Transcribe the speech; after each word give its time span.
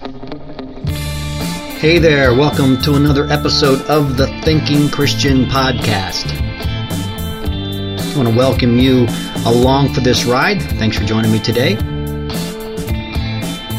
Hey 0.00 1.98
there, 1.98 2.32
welcome 2.32 2.80
to 2.82 2.94
another 2.94 3.26
episode 3.32 3.82
of 3.86 4.16
the 4.16 4.28
Thinking 4.42 4.88
Christian 4.88 5.46
Podcast. 5.46 6.30
I 6.40 8.16
want 8.16 8.28
to 8.28 8.36
welcome 8.36 8.78
you 8.78 9.08
along 9.44 9.92
for 9.92 10.00
this 10.00 10.24
ride. 10.24 10.62
Thanks 10.62 10.96
for 10.96 11.04
joining 11.04 11.32
me 11.32 11.40
today. 11.40 11.72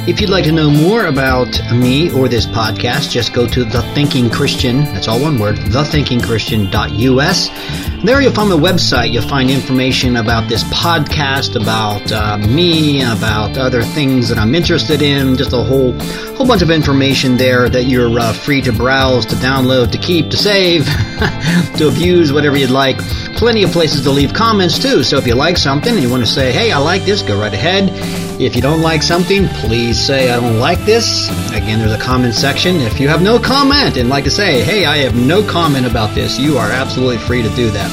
If 0.09 0.19
you'd 0.19 0.29
like 0.29 0.43
to 0.43 0.51
know 0.51 0.69
more 0.69 1.05
about 1.05 1.57
me 1.73 2.11
or 2.11 2.27
this 2.27 2.45
podcast, 2.45 3.11
just 3.11 3.33
go 3.33 3.47
to 3.47 3.63
The 3.63 3.81
Thinking 3.93 4.29
Christian, 4.29 4.83
that's 4.83 5.07
all 5.07 5.21
one 5.21 5.39
word, 5.39 5.55
thethinkingchristian.us. 5.55 7.88
There 8.03 8.21
you'll 8.21 8.31
find 8.31 8.49
my 8.49 8.55
website. 8.55 9.11
You'll 9.11 9.27
find 9.27 9.49
information 9.49 10.15
about 10.15 10.47
this 10.47 10.63
podcast, 10.63 11.61
about 11.61 12.09
uh, 12.13 12.37
me, 12.37 13.01
about 13.01 13.57
other 13.57 13.81
things 13.81 14.29
that 14.29 14.37
I'm 14.37 14.55
interested 14.55 15.01
in, 15.01 15.35
just 15.35 15.51
a 15.51 15.61
whole 15.61 15.91
whole 16.39 16.47
bunch 16.47 16.61
of 16.61 16.71
information 16.71 17.35
there 17.35 17.67
that 17.67 17.83
you're 17.83 18.17
uh, 18.17 18.31
free 18.31 18.61
to 18.61 18.71
browse, 18.71 19.25
to 19.25 19.35
download, 19.35 19.91
to 19.91 19.97
keep, 19.97 20.29
to 20.29 20.37
save, 20.37 20.85
to 21.75 21.89
abuse, 21.89 22.31
whatever 22.31 22.55
you'd 22.55 22.69
like. 22.69 22.97
Plenty 23.35 23.63
of 23.63 23.71
places 23.71 24.03
to 24.03 24.11
leave 24.11 24.33
comments 24.33 24.79
too. 24.79 25.03
So 25.03 25.17
if 25.17 25.27
you 25.27 25.35
like 25.35 25.57
something 25.57 25.93
and 25.93 26.01
you 26.01 26.09
want 26.09 26.23
to 26.23 26.29
say, 26.29 26.53
hey, 26.53 26.71
I 26.71 26.77
like 26.77 27.03
this, 27.03 27.21
go 27.21 27.37
right 27.37 27.53
ahead. 27.53 28.28
If 28.39 28.55
you 28.55 28.61
don't 28.61 28.81
like 28.81 29.03
something, 29.03 29.49
please 29.49 29.99
say, 29.99 30.31
I 30.31 30.39
don't 30.39 30.59
like 30.59 30.79
this. 30.85 31.27
Again, 31.51 31.79
there's 31.79 31.91
a 31.91 31.99
comment 31.99 32.33
section. 32.33 32.77
If 32.77 32.97
you 32.97 33.09
have 33.09 33.21
no 33.21 33.37
comment 33.37 33.97
and 33.97 34.07
like 34.07 34.23
to 34.23 34.31
say, 34.31 34.63
hey, 34.63 34.85
I 34.85 34.99
have 34.99 35.13
no 35.13 35.45
comment 35.45 35.85
about 35.85 36.15
this, 36.15 36.39
you 36.39 36.57
are 36.57 36.71
absolutely 36.71 37.17
free 37.17 37.41
to 37.41 37.49
do 37.49 37.69
that. 37.71 37.91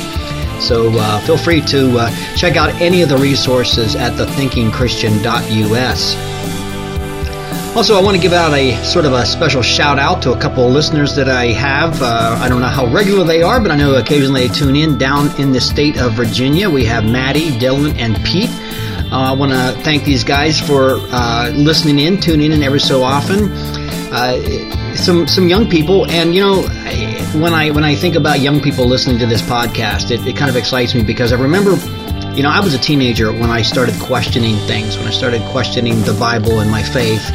So 0.63 0.93
uh, 0.93 1.19
feel 1.23 1.37
free 1.37 1.63
to 1.63 1.99
uh, 1.99 2.37
check 2.37 2.55
out 2.55 2.73
any 2.81 3.03
of 3.03 3.09
the 3.09 3.19
resources 3.19 3.97
at 3.97 4.13
thethinkingchristian.us. 4.13 6.17
Also, 7.77 7.99
I 7.99 8.01
want 8.01 8.17
to 8.17 8.23
give 8.23 8.33
out 8.33 8.55
a 8.55 8.81
sort 8.85 9.05
of 9.05 9.15
a 9.15 9.27
special 9.27 9.63
shout 9.63 9.99
out 9.99 10.23
to 10.23 10.33
a 10.33 10.39
couple 10.39 10.65
of 10.65 10.73
listeners 10.73 11.17
that 11.17 11.29
I 11.29 11.47
have. 11.47 12.01
Uh, 12.01 12.39
I 12.41 12.49
don't 12.49 12.61
know 12.61 12.69
how 12.69 12.87
regular 12.87 13.25
they 13.25 13.43
are, 13.43 13.61
but 13.61 13.73
I 13.73 13.77
know 13.77 13.97
occasionally 13.97 14.47
they 14.47 14.55
tune 14.55 14.77
in 14.77 14.97
down 14.97 15.35
in 15.41 15.51
the 15.51 15.61
state 15.61 16.01
of 16.01 16.13
Virginia. 16.13 16.71
We 16.71 16.85
have 16.85 17.05
Maddie, 17.05 17.51
Dylan, 17.51 17.97
and 17.97 18.15
Pete. 18.25 18.51
Uh, 19.13 19.31
I 19.31 19.33
want 19.33 19.53
to 19.53 19.81
thank 19.83 20.03
these 20.03 20.25
guys 20.25 20.61
for 20.61 20.99
uh, 21.13 21.53
listening 21.55 22.01
in, 22.01 22.21
tuning 22.21 22.51
in 22.51 22.63
every 22.65 22.81
so 22.81 23.05
often. 23.05 23.53
Uh, 24.13 24.95
some 24.97 25.29
some 25.29 25.49
young 25.49 25.71
people, 25.71 26.11
and 26.11 26.35
you 26.35 26.41
know, 26.41 26.63
when 27.41 27.55
I 27.55 27.71
when 27.71 27.85
I 27.85 27.95
think 27.95 28.17
about 28.17 28.41
young 28.41 28.61
people 28.61 28.85
listening 28.85 29.19
to 29.21 29.27
this 29.27 29.43
podcast, 29.43 30.11
it, 30.11 30.27
it 30.27 30.37
kind 30.37 30.51
of 30.51 30.57
excites 30.57 30.93
me 30.93 31.05
because 31.05 31.33
I 31.33 31.41
remember, 31.41 31.77
you 32.35 32.43
know, 32.43 32.51
I 32.51 32.59
was 32.59 32.75
a 32.75 32.79
teenager 32.79 33.31
when 33.31 33.51
I 33.51 33.63
started 33.63 33.95
questioning 34.01 34.57
things, 34.67 34.97
when 34.99 35.07
I 35.07 35.13
started 35.13 35.41
questioning 35.53 36.01
the 36.03 36.17
Bible 36.19 36.59
and 36.59 36.69
my 36.69 36.83
faith. 36.83 37.31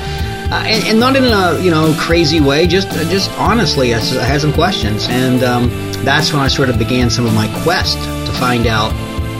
Uh, 0.52 0.56
and, 0.66 0.84
and, 0.84 1.00
not 1.00 1.16
in 1.16 1.24
a 1.24 1.58
you 1.64 1.72
know 1.72 1.96
crazy 1.98 2.42
way, 2.42 2.68
just 2.68 2.90
just 3.10 3.32
honestly, 3.40 3.94
I, 3.94 4.00
I 4.00 4.26
had 4.26 4.42
some 4.42 4.52
questions, 4.52 5.08
and 5.08 5.42
um, 5.44 5.70
that's 6.04 6.34
when 6.34 6.42
I 6.42 6.50
sort 6.50 6.68
of 6.68 6.78
began 6.78 7.10
some 7.10 7.26
of 7.26 7.34
my 7.34 7.48
quest 7.64 7.98
to 7.98 8.32
find 8.34 8.68
out: 8.68 8.92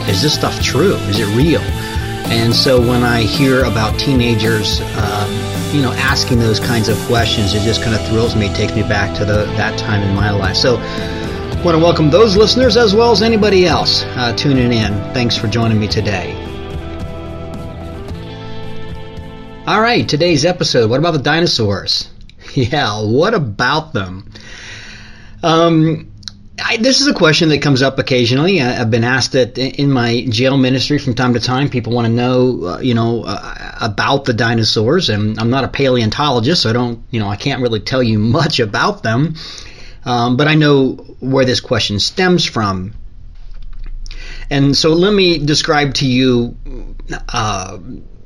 is 0.08 0.22
this 0.22 0.32
stuff 0.32 0.62
true? 0.62 0.94
Is 1.10 1.18
it 1.18 1.26
real? 1.36 1.60
And 2.32 2.54
so 2.54 2.80
when 2.80 3.02
I 3.02 3.20
hear 3.20 3.64
about 3.64 4.00
teenagers, 4.00 4.80
uh, 4.82 5.70
you 5.74 5.82
know, 5.82 5.92
asking 5.92 6.38
those 6.38 6.58
kinds 6.58 6.88
of 6.88 6.96
questions, 7.00 7.52
it 7.52 7.60
just 7.60 7.82
kind 7.82 7.94
of 7.94 8.02
thrills 8.08 8.34
me. 8.34 8.46
It 8.46 8.56
takes 8.56 8.74
me 8.74 8.80
back 8.82 9.14
to 9.18 9.26
the, 9.26 9.44
that 9.58 9.78
time 9.78 10.02
in 10.02 10.14
my 10.16 10.30
life. 10.30 10.56
So 10.56 10.78
I 10.78 11.62
want 11.62 11.76
to 11.76 11.82
welcome 11.82 12.08
those 12.08 12.34
listeners 12.34 12.78
as 12.78 12.94
well 12.94 13.12
as 13.12 13.20
anybody 13.20 13.66
else 13.66 14.04
uh, 14.04 14.34
tuning 14.34 14.72
in. 14.72 14.94
Thanks 15.12 15.36
for 15.36 15.46
joining 15.46 15.78
me 15.78 15.88
today. 15.88 16.32
All 19.66 19.82
right, 19.82 20.08
today's 20.08 20.46
episode. 20.46 20.88
What 20.88 21.00
about 21.00 21.12
the 21.12 21.18
dinosaurs? 21.22 22.08
Yeah, 22.54 23.02
what 23.02 23.32
about 23.34 23.92
them? 23.92 24.30
Um, 25.42 26.11
I, 26.72 26.76
this 26.78 27.02
is 27.02 27.06
a 27.06 27.12
question 27.12 27.50
that 27.50 27.60
comes 27.60 27.82
up 27.82 27.98
occasionally. 27.98 28.60
I, 28.60 28.64
have 28.64 28.90
been 28.90 29.04
asked 29.04 29.32
that 29.32 29.58
in 29.58 29.90
my 29.90 30.24
jail 30.28 30.56
ministry 30.56 30.98
from 30.98 31.14
time 31.14 31.34
to 31.34 31.40
time. 31.40 31.68
People 31.68 31.92
want 31.92 32.06
to 32.06 32.12
know, 32.12 32.64
uh, 32.64 32.78
you 32.80 32.94
know, 32.94 33.24
uh, 33.24 33.74
about 33.80 34.24
the 34.24 34.32
dinosaurs, 34.32 35.10
and 35.10 35.38
I'm 35.38 35.50
not 35.50 35.64
a 35.64 35.68
paleontologist, 35.68 36.62
so 36.62 36.70
I 36.70 36.72
don't, 36.72 37.04
you 37.10 37.20
know, 37.20 37.28
I 37.28 37.36
can't 37.36 37.60
really 37.60 37.80
tell 37.80 38.02
you 38.02 38.18
much 38.38 38.58
about 38.58 39.02
them. 39.02 39.34
Um, 40.04 40.36
but 40.36 40.48
I 40.48 40.54
know 40.54 40.92
where 41.20 41.44
this 41.44 41.60
question 41.60 42.00
stems 42.00 42.46
from, 42.46 42.94
and 44.48 44.74
so 44.74 44.94
let 44.94 45.12
me 45.12 45.38
describe 45.38 45.94
to 45.94 46.08
you 46.08 46.56
uh, 47.28 47.78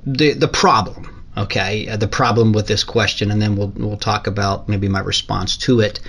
the 0.06 0.34
the 0.34 0.48
problem. 0.48 1.25
Okay, 1.37 1.88
uh, 1.88 1.97
the 1.97 2.09
problem 2.09 2.53
with 2.53 2.66
this 2.66 2.84
question, 2.84 3.31
and 3.31 3.42
then 3.42 3.56
we'll 3.56 3.72
we'll 3.76 3.98
talk 3.98 4.26
about 4.26 4.69
maybe 4.69 4.88
my 4.88 5.00
response 5.00 5.56
to 5.59 5.81
it. 5.81 6.00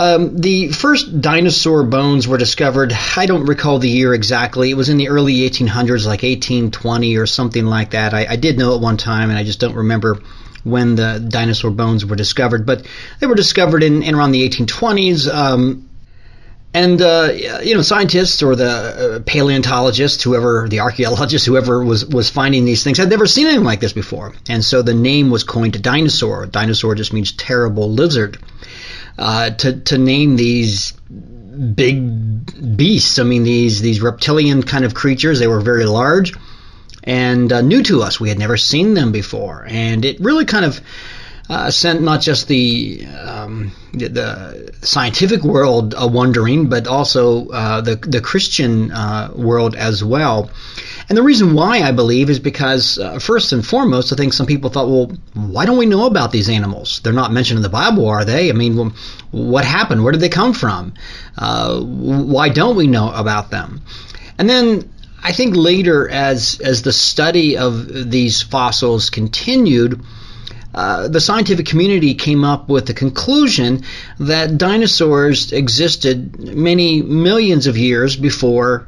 Um, 0.00 0.40
the 0.40 0.68
first 0.68 1.20
dinosaur 1.20 1.82
bones 1.82 2.26
were 2.26 2.38
discovered. 2.38 2.94
I 3.18 3.26
don't 3.26 3.44
recall 3.44 3.78
the 3.78 3.90
year 3.90 4.14
exactly. 4.14 4.70
It 4.70 4.74
was 4.74 4.88
in 4.88 4.96
the 4.96 5.10
early 5.10 5.34
1800s, 5.40 6.06
like 6.06 6.22
1820 6.22 7.18
or 7.18 7.26
something 7.26 7.66
like 7.66 7.90
that. 7.90 8.14
I, 8.14 8.26
I 8.30 8.36
did 8.36 8.56
know 8.56 8.74
at 8.74 8.80
one 8.80 8.96
time, 8.96 9.28
and 9.28 9.38
I 9.38 9.44
just 9.44 9.60
don't 9.60 9.74
remember 9.74 10.18
when 10.64 10.94
the 10.94 11.22
dinosaur 11.28 11.70
bones 11.70 12.06
were 12.06 12.16
discovered. 12.16 12.64
But 12.64 12.86
they 13.18 13.26
were 13.26 13.34
discovered 13.34 13.82
in, 13.82 14.02
in 14.02 14.14
around 14.14 14.32
the 14.32 14.48
1820s. 14.48 15.30
Um, 15.30 15.86
and 16.72 17.02
uh, 17.02 17.32
you 17.62 17.74
know, 17.74 17.82
scientists 17.82 18.42
or 18.42 18.56
the 18.56 18.70
uh, 18.70 19.18
paleontologists, 19.26 20.22
whoever 20.22 20.66
the 20.66 20.80
archaeologists, 20.80 21.46
whoever 21.46 21.84
was 21.84 22.06
was 22.06 22.30
finding 22.30 22.64
these 22.64 22.82
things, 22.82 22.96
had 22.96 23.10
never 23.10 23.26
seen 23.26 23.48
anything 23.48 23.64
like 23.64 23.80
this 23.80 23.92
before, 23.92 24.32
and 24.48 24.64
so 24.64 24.80
the 24.80 24.94
name 24.94 25.28
was 25.28 25.44
coined 25.44 25.74
to 25.74 25.78
dinosaur. 25.78 26.46
Dinosaur 26.46 26.94
just 26.94 27.12
means 27.12 27.32
terrible 27.32 27.90
lizard 27.90 28.38
uh, 29.20 29.50
to 29.50 29.80
to 29.80 29.98
name 29.98 30.36
these 30.36 30.92
big 30.92 32.76
beasts. 32.76 33.18
I 33.18 33.22
mean, 33.22 33.44
these 33.44 33.80
these 33.80 34.00
reptilian 34.00 34.62
kind 34.62 34.84
of 34.84 34.94
creatures. 34.94 35.38
They 35.38 35.46
were 35.46 35.60
very 35.60 35.84
large 35.84 36.32
and 37.04 37.52
uh, 37.52 37.60
new 37.60 37.82
to 37.84 38.02
us. 38.02 38.18
We 38.18 38.28
had 38.28 38.38
never 38.38 38.56
seen 38.56 38.94
them 38.94 39.12
before, 39.12 39.66
and 39.68 40.04
it 40.04 40.20
really 40.20 40.46
kind 40.46 40.64
of 40.64 40.80
uh, 41.50 41.68
sent 41.68 42.00
not 42.00 42.20
just 42.20 42.46
the 42.46 43.04
um, 43.06 43.72
the, 43.92 44.08
the, 44.08 44.70
scientific 44.82 45.42
world 45.42 45.94
a 45.98 46.06
wondering, 46.06 46.68
but 46.68 46.86
also 46.86 47.48
uh, 47.48 47.80
the 47.80 47.96
the 47.96 48.20
Christian 48.20 48.92
uh, 48.92 49.32
world 49.34 49.74
as 49.74 50.02
well. 50.04 50.48
And 51.08 51.18
the 51.18 51.24
reason 51.24 51.54
why 51.54 51.80
I 51.80 51.90
believe 51.90 52.30
is 52.30 52.38
because, 52.38 52.96
uh, 52.96 53.18
first 53.18 53.52
and 53.52 53.66
foremost, 53.66 54.12
I 54.12 54.16
think 54.16 54.32
some 54.32 54.46
people 54.46 54.70
thought, 54.70 54.88
well, 54.88 55.10
why 55.34 55.66
don't 55.66 55.76
we 55.76 55.86
know 55.86 56.06
about 56.06 56.30
these 56.30 56.48
animals? 56.48 57.00
They're 57.00 57.12
not 57.12 57.32
mentioned 57.32 57.58
in 57.58 57.62
the 57.62 57.68
Bible, 57.68 58.06
are 58.06 58.24
they? 58.24 58.48
I 58.48 58.52
mean, 58.52 58.92
what 59.32 59.64
happened? 59.64 60.04
Where 60.04 60.12
did 60.12 60.20
they 60.20 60.28
come 60.28 60.52
from? 60.52 60.94
Uh, 61.36 61.80
why 61.80 62.48
don't 62.48 62.76
we 62.76 62.86
know 62.86 63.10
about 63.12 63.50
them? 63.50 63.82
And 64.38 64.48
then 64.48 64.88
I 65.20 65.32
think 65.32 65.56
later, 65.56 66.08
as 66.08 66.60
as 66.60 66.82
the 66.82 66.92
study 66.92 67.58
of 67.58 68.08
these 68.08 68.40
fossils 68.40 69.10
continued, 69.10 70.00
uh, 70.74 71.08
the 71.08 71.20
scientific 71.20 71.66
community 71.66 72.14
came 72.14 72.44
up 72.44 72.68
with 72.68 72.86
the 72.86 72.94
conclusion 72.94 73.82
that 74.18 74.56
dinosaurs 74.56 75.52
existed 75.52 76.38
many 76.38 77.02
millions 77.02 77.66
of 77.66 77.76
years 77.76 78.16
before 78.16 78.86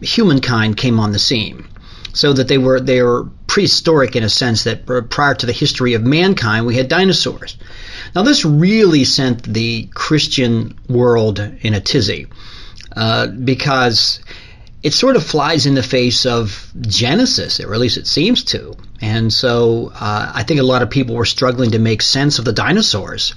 humankind 0.00 0.76
came 0.76 1.00
on 1.00 1.12
the 1.12 1.18
scene. 1.18 1.66
So 2.12 2.32
that 2.32 2.48
they 2.48 2.56
were 2.56 2.80
they 2.80 3.02
were 3.02 3.28
prehistoric 3.46 4.16
in 4.16 4.22
a 4.22 4.28
sense 4.28 4.64
that 4.64 4.86
prior 5.10 5.34
to 5.34 5.46
the 5.46 5.52
history 5.52 5.94
of 5.94 6.02
mankind 6.02 6.64
we 6.64 6.76
had 6.76 6.88
dinosaurs. 6.88 7.56
Now 8.14 8.22
this 8.22 8.44
really 8.44 9.04
sent 9.04 9.42
the 9.42 9.88
Christian 9.92 10.78
world 10.88 11.40
in 11.60 11.74
a 11.74 11.80
tizzy 11.80 12.26
uh, 12.96 13.26
because 13.26 14.20
it 14.86 14.94
sort 14.94 15.16
of 15.16 15.26
flies 15.26 15.66
in 15.66 15.74
the 15.74 15.82
face 15.82 16.26
of 16.26 16.70
Genesis, 16.80 17.58
or 17.58 17.74
at 17.74 17.80
least 17.80 17.96
it 17.96 18.06
seems 18.06 18.44
to. 18.44 18.76
And 19.00 19.32
so 19.32 19.90
uh, 19.92 20.30
I 20.32 20.44
think 20.44 20.60
a 20.60 20.62
lot 20.62 20.82
of 20.82 20.90
people 20.90 21.16
were 21.16 21.24
struggling 21.24 21.72
to 21.72 21.80
make 21.80 22.02
sense 22.02 22.38
of 22.38 22.44
the 22.44 22.52
dinosaurs. 22.52 23.34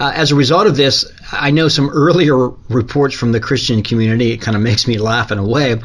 Uh, 0.00 0.10
as 0.12 0.32
a 0.32 0.34
result 0.34 0.66
of 0.66 0.76
this, 0.76 1.04
I 1.32 1.50
know 1.50 1.68
some 1.68 1.90
earlier 1.90 2.48
reports 2.68 3.14
from 3.14 3.32
the 3.32 3.40
Christian 3.40 3.82
community. 3.82 4.32
It 4.32 4.38
kind 4.38 4.56
of 4.56 4.62
makes 4.62 4.86
me 4.86 4.98
laugh 4.98 5.30
in 5.30 5.38
a 5.38 5.46
way, 5.46 5.76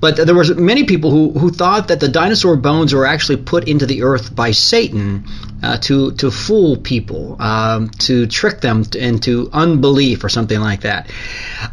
but 0.00 0.16
there 0.16 0.34
was 0.34 0.54
many 0.56 0.84
people 0.84 1.10
who, 1.10 1.38
who 1.38 1.50
thought 1.50 1.88
that 1.88 2.00
the 2.00 2.08
dinosaur 2.08 2.56
bones 2.56 2.94
were 2.94 3.06
actually 3.06 3.38
put 3.38 3.68
into 3.68 3.86
the 3.86 4.02
earth 4.02 4.34
by 4.34 4.50
Satan 4.50 5.24
uh, 5.62 5.76
to 5.78 6.12
to 6.12 6.30
fool 6.30 6.76
people, 6.76 7.36
um, 7.40 7.90
to 7.90 8.26
trick 8.26 8.60
them 8.60 8.84
into 8.96 9.50
unbelief 9.52 10.24
or 10.24 10.28
something 10.28 10.60
like 10.60 10.82
that. 10.82 11.10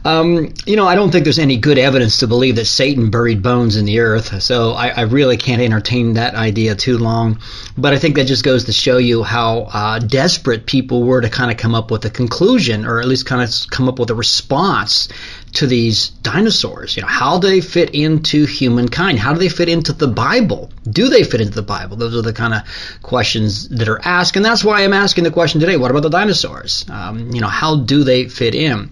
Um, 0.04 0.54
you 0.66 0.76
know, 0.76 0.88
I 0.88 0.96
don't 0.96 1.12
think 1.12 1.24
there's 1.24 1.40
any 1.40 1.58
good 1.58 1.78
evidence 1.78 2.20
to 2.20 2.28
believe 2.28 2.56
that 2.58 2.66
Satan 2.66 3.10
buried 3.10 3.42
bones 3.42 3.78
in 3.78 3.86
the 3.86 4.00
earth, 4.00 4.42
so 4.42 4.72
I, 4.72 4.90
I 4.90 5.02
really 5.02 5.38
can't 5.38 5.62
entertain 5.62 6.14
that 6.14 6.36
idea 6.36 6.76
too 6.76 6.98
long. 6.98 7.40
But 7.78 7.94
I 7.94 8.00
think 8.00 8.16
that 8.16 8.26
just 8.26 8.44
goes 8.44 8.66
to 8.66 8.74
show 8.74 8.98
you 8.98 9.24
how 9.24 9.70
uh, 9.72 10.00
desperate 10.00 10.66
people 10.66 11.04
were 11.04 11.22
to 11.22 11.30
kind 11.30 11.52
of 11.52 11.58
come 11.58 11.76
up 11.76 11.92
with 11.92 12.06
a 12.06 12.10
conclusion, 12.10 12.86
or 12.86 13.00
at 13.00 13.08
least 13.08 13.17
kind 13.24 13.42
of 13.42 13.70
come 13.70 13.88
up 13.88 14.00
with 14.00 14.10
a 14.10 14.16
response 14.16 15.10
to 15.54 15.68
these 15.68 16.10
dinosaurs? 16.10 16.96
You 16.96 17.02
know, 17.02 17.08
how 17.08 17.40
do 17.40 17.48
they 17.48 17.62
fit 17.62 17.92
into 17.92 18.46
humankind? 18.46 19.20
How 19.20 19.34
do 19.34 19.40
they 19.40 19.50
fit 19.50 19.70
into 19.70 19.94
the 19.94 20.08
Bible? 20.08 20.72
Do 20.90 21.10
they 21.10 21.24
fit 21.24 21.42
into 21.42 21.54
the 21.54 21.62
Bible? 21.62 21.98
Those 21.98 22.16
are 22.16 22.22
the 22.22 22.34
kind 22.34 22.54
of 22.54 22.62
questions 23.02 23.70
that 23.70 23.88
are 23.88 24.00
asked, 24.04 24.36
and 24.36 24.46
that's 24.46 24.64
why 24.64 24.84
I'm 24.84 24.94
asking 24.94 25.24
the 25.24 25.32
question 25.32 25.60
today. 25.60 25.78
What 25.78 25.92
about 25.92 26.04
the 26.04 26.10
dinosaurs? 26.10 26.86
Um, 26.90 27.32
you 27.32 27.42
know, 27.42 27.48
how 27.48 27.78
do 27.78 28.04
they 28.04 28.28
fit 28.30 28.56
in? 28.56 28.92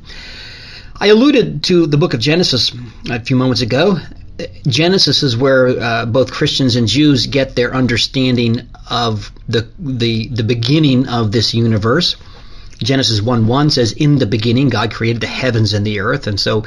I 0.97 1.07
alluded 1.07 1.63
to 1.65 1.87
the 1.87 1.97
book 1.97 2.13
of 2.13 2.19
Genesis 2.19 2.71
a 3.09 3.19
few 3.19 3.35
moments 3.35 3.61
ago. 3.61 3.99
Genesis 4.67 5.23
is 5.23 5.37
where 5.37 5.79
uh, 5.79 6.05
both 6.05 6.31
Christians 6.31 6.75
and 6.75 6.87
Jews 6.87 7.27
get 7.27 7.55
their 7.55 7.73
understanding 7.73 8.67
of 8.89 9.31
the 9.47 9.67
the 9.79 10.27
the 10.27 10.43
beginning 10.43 11.07
of 11.07 11.31
this 11.31 11.53
universe. 11.53 12.15
Genesis 12.79 13.21
1 13.21 13.47
1 13.47 13.69
says, 13.69 13.91
In 13.93 14.17
the 14.17 14.25
beginning, 14.25 14.69
God 14.69 14.93
created 14.93 15.21
the 15.21 15.27
heavens 15.27 15.73
and 15.73 15.85
the 15.85 15.99
earth. 15.99 16.27
And 16.27 16.39
so 16.39 16.65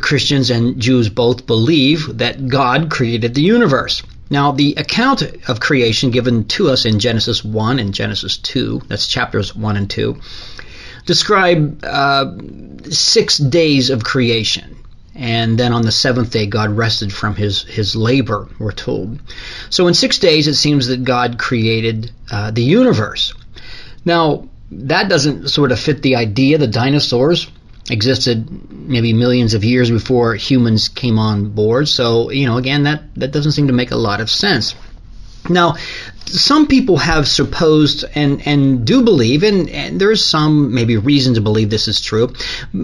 Christians 0.00 0.50
and 0.50 0.80
Jews 0.80 1.08
both 1.08 1.46
believe 1.46 2.18
that 2.18 2.48
God 2.48 2.90
created 2.90 3.34
the 3.34 3.42
universe. 3.42 4.02
Now, 4.30 4.52
the 4.52 4.74
account 4.76 5.22
of 5.48 5.60
creation 5.60 6.10
given 6.10 6.44
to 6.46 6.70
us 6.70 6.86
in 6.86 6.98
Genesis 6.98 7.44
1 7.44 7.78
and 7.78 7.92
Genesis 7.92 8.38
2, 8.38 8.82
that's 8.88 9.06
chapters 9.06 9.54
1 9.54 9.76
and 9.76 9.90
2, 9.90 10.18
describe 11.04 11.84
uh, 11.84 12.32
six 12.90 13.36
days 13.36 13.90
of 13.90 14.02
creation. 14.02 14.76
And 15.14 15.58
then 15.58 15.72
on 15.72 15.82
the 15.82 15.92
seventh 15.92 16.32
day, 16.32 16.46
God 16.46 16.70
rested 16.70 17.12
from 17.12 17.36
his, 17.36 17.62
his 17.62 17.94
labor, 17.94 18.48
we're 18.58 18.72
told. 18.72 19.20
So 19.70 19.86
in 19.86 19.94
six 19.94 20.18
days, 20.18 20.48
it 20.48 20.54
seems 20.54 20.88
that 20.88 21.04
God 21.04 21.38
created 21.38 22.10
uh, 22.30 22.50
the 22.50 22.64
universe. 22.64 23.32
Now, 24.04 24.48
that 24.74 25.08
doesn't 25.08 25.48
sort 25.48 25.72
of 25.72 25.78
fit 25.78 26.02
the 26.02 26.16
idea 26.16 26.58
the 26.58 26.66
dinosaurs 26.66 27.50
existed 27.90 28.48
maybe 28.70 29.12
millions 29.12 29.54
of 29.54 29.64
years 29.64 29.90
before 29.90 30.34
humans 30.34 30.88
came 30.88 31.18
on 31.18 31.50
board. 31.50 31.88
So, 31.88 32.30
you 32.30 32.46
know, 32.46 32.56
again, 32.56 32.84
that, 32.84 33.02
that 33.16 33.32
doesn't 33.32 33.52
seem 33.52 33.66
to 33.68 33.72
make 33.72 33.90
a 33.90 33.96
lot 33.96 34.20
of 34.20 34.30
sense. 34.30 34.74
Now, 35.48 35.76
some 36.26 36.66
people 36.66 36.96
have 36.96 37.28
supposed 37.28 38.04
and, 38.14 38.46
and 38.46 38.86
do 38.86 39.02
believe, 39.02 39.42
and, 39.42 39.68
and 39.68 40.00
there's 40.00 40.24
some 40.24 40.74
maybe 40.74 40.96
reason 40.96 41.34
to 41.34 41.42
believe 41.42 41.68
this 41.68 41.86
is 41.86 42.00
true. 42.00 42.32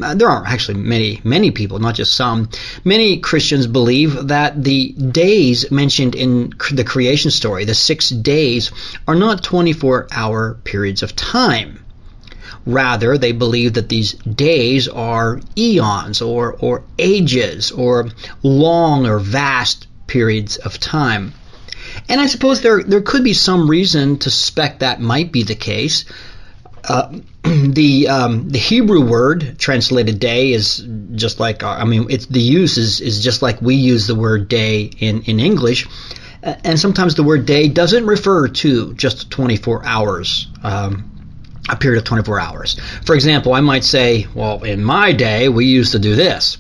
Uh, 0.03 0.15
there 0.15 0.29
are 0.29 0.45
actually 0.47 0.79
many, 0.79 1.21
many 1.25 1.51
people, 1.51 1.79
not 1.79 1.95
just 1.95 2.15
some. 2.15 2.51
Many 2.85 3.19
Christians 3.19 3.67
believe 3.67 4.29
that 4.29 4.63
the 4.63 4.93
days 4.93 5.71
mentioned 5.71 6.15
in 6.15 6.53
the 6.71 6.85
creation 6.85 7.31
story, 7.31 7.65
the 7.65 7.75
six 7.75 8.11
days, 8.11 8.71
are 9.09 9.15
not 9.15 9.43
24 9.43 10.09
hour 10.13 10.55
periods 10.65 11.03
of 11.03 11.17
time. 11.17 11.83
Rather, 12.67 13.17
they 13.17 13.33
believe 13.33 13.73
that 13.73 13.89
these 13.89 14.13
days 14.13 14.87
are 14.87 15.41
eons 15.57 16.21
or, 16.21 16.53
or 16.61 16.85
ages 16.99 17.73
or 17.73 18.11
long 18.43 19.07
or 19.07 19.19
vast 19.19 19.87
periods 20.07 20.59
of 20.59 20.79
time. 20.79 21.33
And 22.09 22.21
I 22.21 22.27
suppose 22.27 22.61
there 22.61 22.83
there 22.83 23.01
could 23.01 23.25
be 23.25 23.35
some 23.35 23.69
reason 23.69 24.19
to 24.19 24.31
suspect 24.31 24.81
that 24.81 25.01
might 25.01 25.33
be 25.33 25.43
the 25.43 25.55
case. 25.55 26.05
Uh, 26.85 27.19
the 27.45 28.09
um, 28.09 28.49
the 28.49 28.59
Hebrew 28.59 29.05
word 29.05 29.59
translated 29.59 30.19
day 30.19 30.53
is 30.53 30.87
just 31.15 31.41
like 31.41 31.63
I 31.63 31.85
mean 31.85 32.07
it's 32.11 32.27
the 32.27 32.41
use 32.41 32.79
is, 32.79 33.01
is 33.01 33.23
just 33.23 33.43
like 33.43 33.61
we 33.61 33.75
use 33.75 34.07
the 34.07 34.15
word 34.15 34.49
day 34.49 34.91
in 34.99 35.23
in 35.23 35.41
English, 35.41 35.87
and 36.43 36.79
sometimes 36.79 37.15
the 37.15 37.23
word 37.23 37.47
day 37.47 37.69
doesn't 37.69 38.07
refer 38.07 38.49
to 38.49 38.95
just 38.95 39.31
24 39.31 39.85
hours. 39.85 40.49
Um, 40.63 41.07
a 41.69 41.77
period 41.77 41.99
of 41.99 42.05
24 42.05 42.41
hours. 42.41 42.81
For 43.05 43.15
example, 43.15 43.53
I 43.55 43.61
might 43.61 43.85
say, 43.85 44.27
well, 44.35 44.65
in 44.65 44.83
my 44.83 45.13
day, 45.13 45.49
we 45.49 45.67
used 45.67 45.93
to 45.93 46.01
do 46.01 46.17
this 46.17 46.59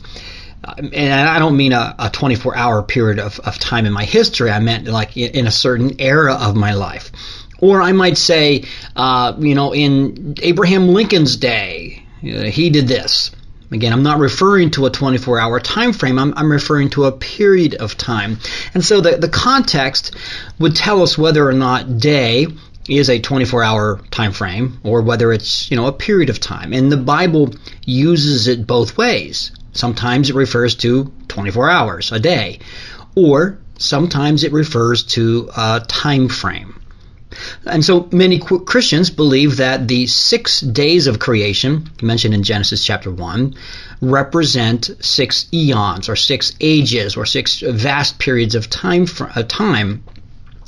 and 0.79 1.13
I 1.13 1.39
don't 1.39 1.57
mean 1.57 1.73
a, 1.73 1.95
a 1.99 2.11
24 2.11 2.57
hour 2.57 2.83
period 2.83 3.19
of, 3.19 3.39
of 3.41 3.59
time 3.59 3.87
in 3.87 3.93
my 3.93 4.05
history. 4.05 4.51
I 4.51 4.61
meant 4.61 4.87
like 4.87 5.17
in 5.17 5.47
a 5.47 5.51
certain 5.51 6.01
era 6.01 6.35
of 6.35 6.57
my 6.57 6.75
life. 6.75 7.11
Or 7.59 7.83
I 7.83 7.93
might 7.93 8.17
say, 8.17 8.65
uh, 8.97 9.35
you 9.39 9.55
know, 9.55 9.75
in 9.75 10.35
Abraham 10.43 10.89
Lincoln's 10.89 11.37
day, 11.37 12.03
he 12.21 12.71
did 12.71 12.89
this. 12.89 13.31
Again, 13.71 13.93
I'm 13.93 14.03
not 14.03 14.19
referring 14.19 14.71
to 14.73 14.87
a 14.87 14.91
24 14.91 15.39
hour 15.39 15.61
time 15.61 15.93
frame, 15.93 16.19
I'm, 16.19 16.35
I'm 16.37 16.51
referring 16.51 16.91
to 16.91 17.05
a 17.05 17.13
period 17.13 17.77
of 17.77 17.97
time. 17.97 18.39
And 18.75 18.85
so 18.85 19.01
the, 19.01 19.17
the 19.17 19.29
context 19.29 20.17
would 20.59 20.75
tell 20.75 21.03
us 21.03 21.17
whether 21.17 21.47
or 21.47 21.53
not 21.53 21.99
day 21.99 22.47
is 22.89 23.09
a 23.09 23.21
24 23.21 23.63
hour 23.63 24.01
time 24.11 24.33
frame 24.33 24.81
or 24.83 25.03
whether 25.03 25.33
it's, 25.33 25.71
you 25.71 25.77
know, 25.77 25.87
a 25.87 25.93
period 25.93 26.31
of 26.31 26.41
time. 26.41 26.73
And 26.73 26.91
the 26.91 26.97
Bible 26.97 27.55
uses 27.85 28.49
it 28.49 28.67
both 28.67 28.97
ways. 28.97 29.53
Sometimes 29.73 30.31
it 30.31 30.37
refers 30.37 30.75
to 30.77 31.13
24 31.29 31.71
hours, 31.71 32.13
a 32.13 32.19
day, 32.19 32.61
or 33.15 33.59
sometimes 33.79 34.45
it 34.45 34.53
refers 34.53 35.05
to 35.05 35.51
a 35.57 35.83
time 35.87 36.29
frame. 36.29 36.81
And 37.65 37.85
so 37.85 38.09
many 38.13 38.39
Christians 38.39 39.09
believe 39.09 39.59
that 39.59 39.87
the 39.87 40.07
six 40.07 40.61
days 40.61 41.07
of 41.07 41.21
creation, 41.21 41.89
mentioned 42.03 42.35
in 42.35 42.43
Genesis 42.43 42.85
chapter 42.85 43.11
1, 43.11 43.55
represent 44.01 44.91
six 45.01 45.47
eons 45.53 46.09
or 46.09 46.17
six 46.17 46.55
ages 46.61 47.17
or 47.17 47.25
six 47.25 47.61
vast 47.61 48.19
periods 48.19 48.55
of 48.55 48.69
time. 48.69 49.07
Uh, 49.21 49.45
time. 49.45 50.03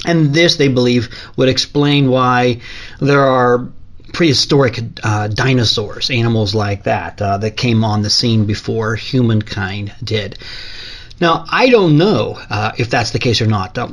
And 0.04 0.34
this, 0.34 0.56
they 0.56 0.68
believe, 0.68 1.08
would 1.36 1.48
explain 1.48 2.10
why 2.10 2.60
there 3.00 3.22
are 3.22 3.68
prehistoric 4.12 4.80
uh, 5.02 5.28
dinosaurs, 5.28 6.10
animals 6.10 6.54
like 6.54 6.84
that, 6.84 7.20
uh, 7.20 7.38
that 7.38 7.56
came 7.56 7.84
on 7.84 8.02
the 8.02 8.10
scene 8.10 8.46
before 8.46 8.94
humankind 8.94 9.92
did. 10.02 10.38
Now, 11.20 11.44
I 11.48 11.68
don't 11.68 11.98
know 11.98 12.36
uh, 12.50 12.72
if 12.76 12.90
that's 12.90 13.12
the 13.12 13.20
case 13.20 13.40
or 13.40 13.46
not. 13.46 13.78
Uh, 13.78 13.86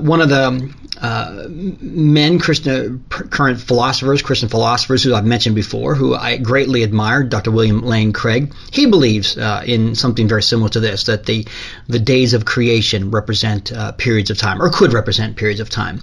one 0.00 0.20
of 0.20 0.28
the 0.28 0.72
uh, 1.00 1.46
men, 1.48 2.38
Christian, 2.38 3.04
current 3.08 3.60
philosophers, 3.60 4.22
Christian 4.22 4.48
philosophers 4.48 5.02
who 5.02 5.12
I've 5.12 5.24
mentioned 5.24 5.56
before, 5.56 5.96
who 5.96 6.14
I 6.14 6.36
greatly 6.36 6.84
admire, 6.84 7.24
Dr. 7.24 7.50
William 7.50 7.82
Lane 7.82 8.12
Craig, 8.12 8.54
he 8.70 8.86
believes 8.86 9.36
uh, 9.36 9.64
in 9.66 9.96
something 9.96 10.28
very 10.28 10.44
similar 10.44 10.68
to 10.70 10.80
this, 10.80 11.04
that 11.04 11.26
the, 11.26 11.48
the 11.88 11.98
days 11.98 12.34
of 12.34 12.44
creation 12.44 13.10
represent 13.10 13.72
periods 13.98 14.30
of 14.30 14.38
time, 14.38 14.62
or 14.62 14.70
could 14.70 14.92
represent 14.92 15.36
periods 15.36 15.60
of 15.60 15.68
time. 15.68 16.00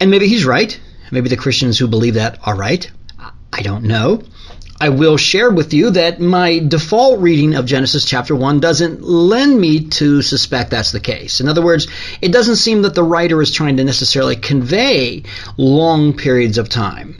And 0.00 0.10
maybe 0.10 0.28
he's 0.28 0.46
right. 0.46 0.80
Maybe 1.10 1.28
the 1.28 1.36
Christians 1.36 1.78
who 1.78 1.88
believe 1.88 2.14
that 2.14 2.38
are 2.46 2.56
right. 2.56 2.90
I 3.52 3.62
don't 3.62 3.84
know. 3.84 4.22
I 4.82 4.88
will 4.88 5.18
share 5.18 5.50
with 5.50 5.74
you 5.74 5.90
that 5.90 6.20
my 6.20 6.58
default 6.58 7.20
reading 7.20 7.54
of 7.54 7.66
Genesis 7.66 8.06
chapter 8.06 8.34
1 8.34 8.60
doesn't 8.60 9.02
lend 9.02 9.60
me 9.60 9.88
to 9.88 10.22
suspect 10.22 10.70
that's 10.70 10.90
the 10.90 11.00
case. 11.00 11.40
In 11.40 11.48
other 11.48 11.60
words, 11.60 11.86
it 12.22 12.32
doesn't 12.32 12.56
seem 12.56 12.82
that 12.82 12.94
the 12.94 13.02
writer 13.02 13.42
is 13.42 13.50
trying 13.50 13.76
to 13.76 13.84
necessarily 13.84 14.36
convey 14.36 15.24
long 15.58 16.16
periods 16.16 16.56
of 16.56 16.70
time. 16.70 17.18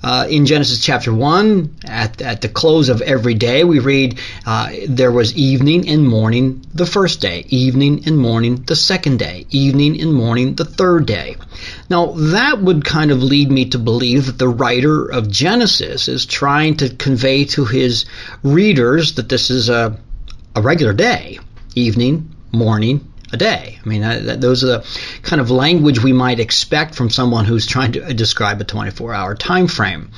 Uh, 0.00 0.26
in 0.30 0.46
Genesis 0.46 0.80
chapter 0.80 1.12
1, 1.12 1.78
at, 1.86 2.22
at 2.22 2.40
the 2.40 2.48
close 2.48 2.88
of 2.88 3.02
every 3.02 3.34
day, 3.34 3.64
we 3.64 3.80
read 3.80 4.18
uh, 4.46 4.70
there 4.88 5.10
was 5.10 5.34
evening 5.36 5.88
and 5.88 6.06
morning 6.06 6.64
the 6.72 6.86
first 6.86 7.20
day, 7.20 7.44
evening 7.48 8.04
and 8.06 8.16
morning 8.16 8.62
the 8.66 8.76
second 8.76 9.18
day, 9.18 9.44
evening 9.50 10.00
and 10.00 10.14
morning 10.14 10.54
the 10.54 10.64
third 10.64 11.04
day. 11.04 11.36
Now, 11.90 12.12
that 12.12 12.60
would 12.60 12.84
kind 12.84 13.10
of 13.10 13.22
lead 13.24 13.50
me 13.50 13.70
to 13.70 13.78
believe 13.78 14.26
that 14.26 14.38
the 14.38 14.48
writer 14.48 15.10
of 15.10 15.28
Genesis 15.28 16.06
is 16.06 16.26
trying 16.26 16.76
to 16.76 16.90
convey 16.90 17.44
to 17.46 17.64
his 17.64 18.06
readers 18.44 19.14
that 19.14 19.28
this 19.28 19.50
is 19.50 19.68
a, 19.68 19.98
a 20.54 20.62
regular 20.62 20.92
day, 20.92 21.40
evening, 21.74 22.36
morning, 22.52 23.12
a 23.32 23.36
day. 23.36 23.78
I 23.84 23.88
mean, 23.88 24.02
uh, 24.02 24.36
those 24.38 24.64
are 24.64 24.66
the 24.68 24.86
kind 25.22 25.40
of 25.40 25.50
language 25.50 26.02
we 26.02 26.12
might 26.12 26.40
expect 26.40 26.94
from 26.94 27.10
someone 27.10 27.44
who's 27.44 27.66
trying 27.66 27.92
to 27.92 28.14
describe 28.14 28.60
a 28.60 28.64
24-hour 28.64 29.34
time 29.34 29.66
frame. 29.66 30.10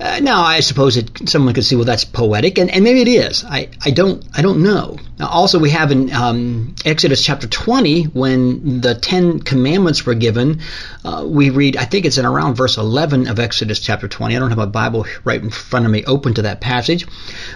Uh, 0.00 0.18
now, 0.20 0.42
I 0.42 0.60
suppose 0.60 0.96
it, 0.96 1.28
someone 1.28 1.52
could 1.52 1.64
say, 1.64 1.76
well, 1.76 1.84
that's 1.84 2.06
poetic, 2.06 2.56
and, 2.58 2.70
and 2.70 2.82
maybe 2.82 3.02
it 3.02 3.08
is. 3.08 3.44
I, 3.44 3.68
I 3.84 3.90
don't 3.90 4.24
I 4.34 4.40
don't 4.40 4.62
know. 4.62 4.96
Now, 5.18 5.28
also, 5.28 5.58
we 5.58 5.68
have 5.70 5.92
in 5.92 6.10
um, 6.10 6.74
Exodus 6.86 7.22
chapter 7.22 7.46
20, 7.46 8.04
when 8.04 8.80
the 8.80 8.94
Ten 8.94 9.40
Commandments 9.40 10.06
were 10.06 10.14
given, 10.14 10.60
uh, 11.04 11.26
we 11.28 11.50
read, 11.50 11.76
I 11.76 11.84
think 11.84 12.06
it's 12.06 12.16
in 12.16 12.24
around 12.24 12.54
verse 12.54 12.78
11 12.78 13.28
of 13.28 13.38
Exodus 13.38 13.80
chapter 13.80 14.08
20. 14.08 14.34
I 14.34 14.38
don't 14.38 14.48
have 14.48 14.58
a 14.58 14.66
Bible 14.66 15.04
right 15.24 15.42
in 15.42 15.50
front 15.50 15.84
of 15.84 15.92
me 15.92 16.04
open 16.06 16.32
to 16.34 16.42
that 16.42 16.62
passage. 16.62 17.06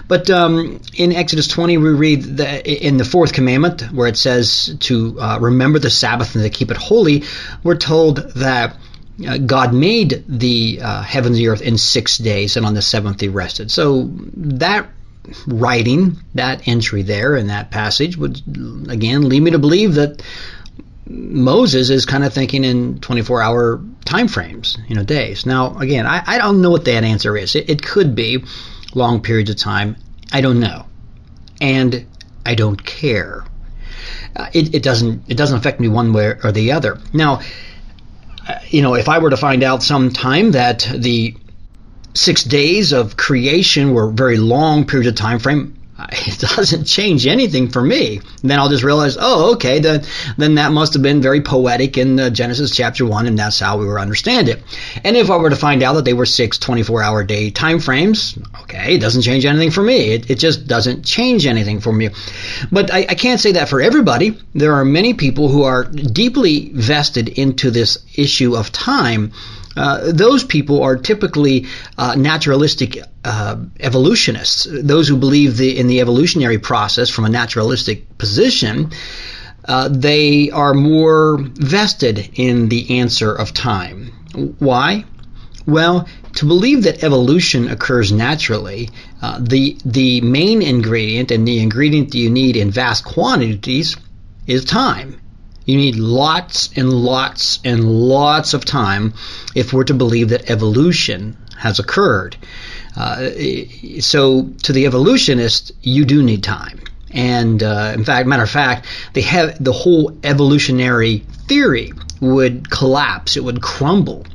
But 0.07 0.29
um, 0.29 0.79
in 0.93 1.13
Exodus 1.13 1.47
20, 1.47 1.79
we 1.79 1.89
read 1.89 2.21
the, 2.37 2.85
in 2.85 2.97
the 2.97 3.05
fourth 3.05 3.33
commandment, 3.33 3.91
where 3.91 4.07
it 4.07 4.17
says 4.17 4.77
to 4.81 5.19
uh, 5.19 5.39
remember 5.41 5.79
the 5.79 5.89
Sabbath 5.89 6.35
and 6.35 6.43
to 6.43 6.51
keep 6.51 6.69
it 6.69 6.77
holy, 6.77 7.23
we're 7.63 7.77
told 7.77 8.17
that 8.35 8.77
uh, 9.27 9.37
God 9.37 9.73
made 9.73 10.23
the 10.27 10.79
uh, 10.81 11.01
heavens 11.01 11.37
and 11.37 11.45
the 11.45 11.49
earth 11.49 11.61
in 11.61 11.77
six 11.77 12.17
days, 12.17 12.57
and 12.57 12.65
on 12.65 12.73
the 12.73 12.81
seventh 12.81 13.21
he 13.21 13.27
rested. 13.29 13.71
So 13.71 14.09
that 14.35 14.87
writing, 15.47 16.17
that 16.35 16.67
entry 16.67 17.01
there 17.01 17.35
in 17.35 17.47
that 17.47 17.71
passage, 17.71 18.17
would 18.17 18.41
again 18.89 19.27
lead 19.29 19.41
me 19.41 19.51
to 19.51 19.59
believe 19.59 19.95
that 19.95 20.21
Moses 21.07 21.89
is 21.89 22.05
kind 22.05 22.23
of 22.23 22.33
thinking 22.33 22.63
in 22.63 22.99
24 22.99 23.41
hour 23.41 23.81
time 24.05 24.27
frames, 24.27 24.77
you 24.87 24.95
know, 24.95 25.03
days. 25.03 25.45
Now, 25.45 25.77
again, 25.77 26.05
I, 26.05 26.23
I 26.25 26.37
don't 26.37 26.61
know 26.61 26.71
what 26.71 26.85
that 26.85 27.03
answer 27.03 27.37
is. 27.37 27.55
It, 27.55 27.69
it 27.69 27.81
could 27.83 28.15
be 28.15 28.43
long 28.93 29.21
periods 29.21 29.49
of 29.49 29.57
time. 29.57 29.97
I 30.31 30.41
don't 30.41 30.59
know. 30.59 30.85
and 31.61 32.05
I 32.45 32.55
don't 32.55 32.83
care. 32.83 33.45
Uh, 34.35 34.47
it, 34.53 34.75
it 34.75 34.83
doesn't 34.83 35.23
it 35.27 35.35
doesn't 35.37 35.57
affect 35.57 35.79
me 35.79 35.87
one 35.87 36.13
way 36.13 36.35
or 36.43 36.51
the 36.51 36.71
other. 36.73 36.99
Now, 37.13 37.41
you 38.69 38.81
know, 38.81 38.95
if 38.95 39.09
I 39.09 39.19
were 39.19 39.29
to 39.29 39.37
find 39.37 39.63
out 39.63 39.83
sometime 39.83 40.51
that 40.51 40.89
the 40.93 41.35
six 42.13 42.43
days 42.43 42.93
of 42.93 43.17
creation 43.17 43.93
were 43.93 44.09
a 44.09 44.11
very 44.11 44.37
long 44.37 44.85
period 44.85 45.07
of 45.07 45.15
time 45.15 45.39
frame, 45.39 45.77
it 46.11 46.39
doesn't 46.39 46.85
change 46.85 47.25
anything 47.25 47.69
for 47.69 47.81
me. 47.81 48.17
And 48.41 48.51
then 48.51 48.59
I'll 48.59 48.69
just 48.69 48.83
realize, 48.83 49.17
oh, 49.19 49.53
okay, 49.53 49.79
then 49.79 50.03
then 50.37 50.55
that 50.55 50.73
must 50.73 50.93
have 50.93 51.01
been 51.01 51.21
very 51.21 51.41
poetic 51.41 51.97
in 51.97 52.19
uh, 52.19 52.29
Genesis 52.29 52.75
chapter 52.75 53.05
one, 53.05 53.27
and 53.27 53.39
that's 53.39 53.59
how 53.59 53.77
we 53.77 53.85
were 53.85 53.99
understand 53.99 54.49
it. 54.49 54.61
And 55.05 55.15
if 55.15 55.29
I 55.29 55.37
were 55.37 55.49
to 55.49 55.55
find 55.55 55.83
out 55.83 55.93
that 55.93 56.05
they 56.05 56.13
were 56.13 56.25
six 56.25 56.57
24-hour 56.57 57.23
day 57.23 57.49
time 57.49 57.79
frames, 57.79 58.37
okay, 58.63 58.95
it 58.95 58.99
doesn't 58.99 59.21
change 59.21 59.45
anything 59.45 59.71
for 59.71 59.81
me. 59.81 60.13
It, 60.13 60.29
it 60.29 60.35
just 60.35 60.67
doesn't 60.67 61.05
change 61.05 61.45
anything 61.45 61.79
for 61.79 61.93
me. 61.93 62.09
But 62.71 62.91
I, 62.91 63.05
I 63.09 63.15
can't 63.15 63.39
say 63.39 63.53
that 63.53 63.69
for 63.69 63.79
everybody. 63.79 64.37
There 64.53 64.73
are 64.73 64.85
many 64.85 65.13
people 65.13 65.47
who 65.47 65.63
are 65.63 65.85
deeply 65.85 66.71
vested 66.73 67.29
into 67.29 67.71
this 67.71 67.99
issue 68.17 68.57
of 68.57 68.71
time 68.71 69.31
uh, 69.75 70.11
those 70.11 70.43
people 70.43 70.81
are 70.83 70.95
typically 70.95 71.65
uh, 71.97 72.15
naturalistic 72.15 72.97
uh, 73.23 73.57
evolutionists, 73.79 74.67
those 74.71 75.07
who 75.07 75.17
believe 75.17 75.57
the, 75.57 75.77
in 75.77 75.87
the 75.87 75.99
evolutionary 76.01 76.59
process 76.59 77.09
from 77.09 77.25
a 77.25 77.29
naturalistic 77.29 78.17
position. 78.17 78.91
Uh, 79.67 79.89
they 79.91 80.51
are 80.51 80.73
more 80.73 81.37
vested 81.39 82.29
in 82.35 82.69
the 82.69 82.99
answer 82.99 83.33
of 83.33 83.53
time. 83.53 84.11
Why? 84.59 85.05
Well, 85.65 86.07
to 86.35 86.45
believe 86.45 86.83
that 86.83 87.03
evolution 87.03 87.69
occurs 87.69 88.11
naturally, 88.11 88.89
uh, 89.21 89.39
the 89.41 89.77
the 89.83 90.21
main 90.21 90.61
ingredient 90.61 91.31
and 91.31 91.47
the 91.47 91.59
ingredient 91.59 92.11
that 92.11 92.17
you 92.19 92.29
need 92.29 92.55
in 92.55 92.69
vast 92.69 93.03
quantities 93.03 93.97
is 94.45 94.63
time. 94.65 95.19
You 95.65 95.77
need 95.77 95.95
lots 95.95 96.69
and 96.75 96.91
lots 96.91 97.59
and 97.65 97.83
lots 97.83 98.53
of 98.53 98.65
time 98.65 99.13
if 99.55 99.73
we're 99.73 99.83
to 99.85 99.93
believe 99.93 100.29
that 100.29 100.49
evolution 100.49 101.37
has 101.57 101.79
occurred. 101.79 102.37
Uh, 102.95 103.29
so, 103.99 104.49
to 104.63 104.71
the 104.71 104.85
evolutionist, 104.85 105.71
you 105.81 106.05
do 106.05 106.23
need 106.23 106.43
time. 106.43 106.79
And 107.11 107.63
uh, 107.63 107.93
in 107.95 108.03
fact, 108.03 108.27
matter 108.27 108.43
of 108.43 108.49
fact, 108.49 108.87
they 109.13 109.21
have 109.21 109.61
the 109.63 109.71
whole 109.71 110.17
evolutionary 110.23 111.19
theory 111.47 111.91
would 112.19 112.69
collapse. 112.69 113.37
It 113.37 113.43
would 113.43 113.61
crumble 113.61 114.25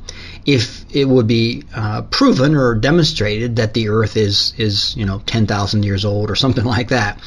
if 0.47 0.85
it 0.95 1.05
would 1.05 1.27
be 1.27 1.65
uh, 1.75 2.03
proven 2.03 2.55
or 2.55 2.75
demonstrated 2.75 3.57
that 3.57 3.75
the 3.75 3.89
Earth 3.89 4.17
is 4.17 4.55
is 4.57 4.97
you 4.97 5.05
know 5.05 5.23
10,000 5.27 5.85
years 5.85 6.05
old 6.05 6.31
or 6.31 6.37
something 6.37 6.65
like 6.77 6.89
that. 6.89 7.21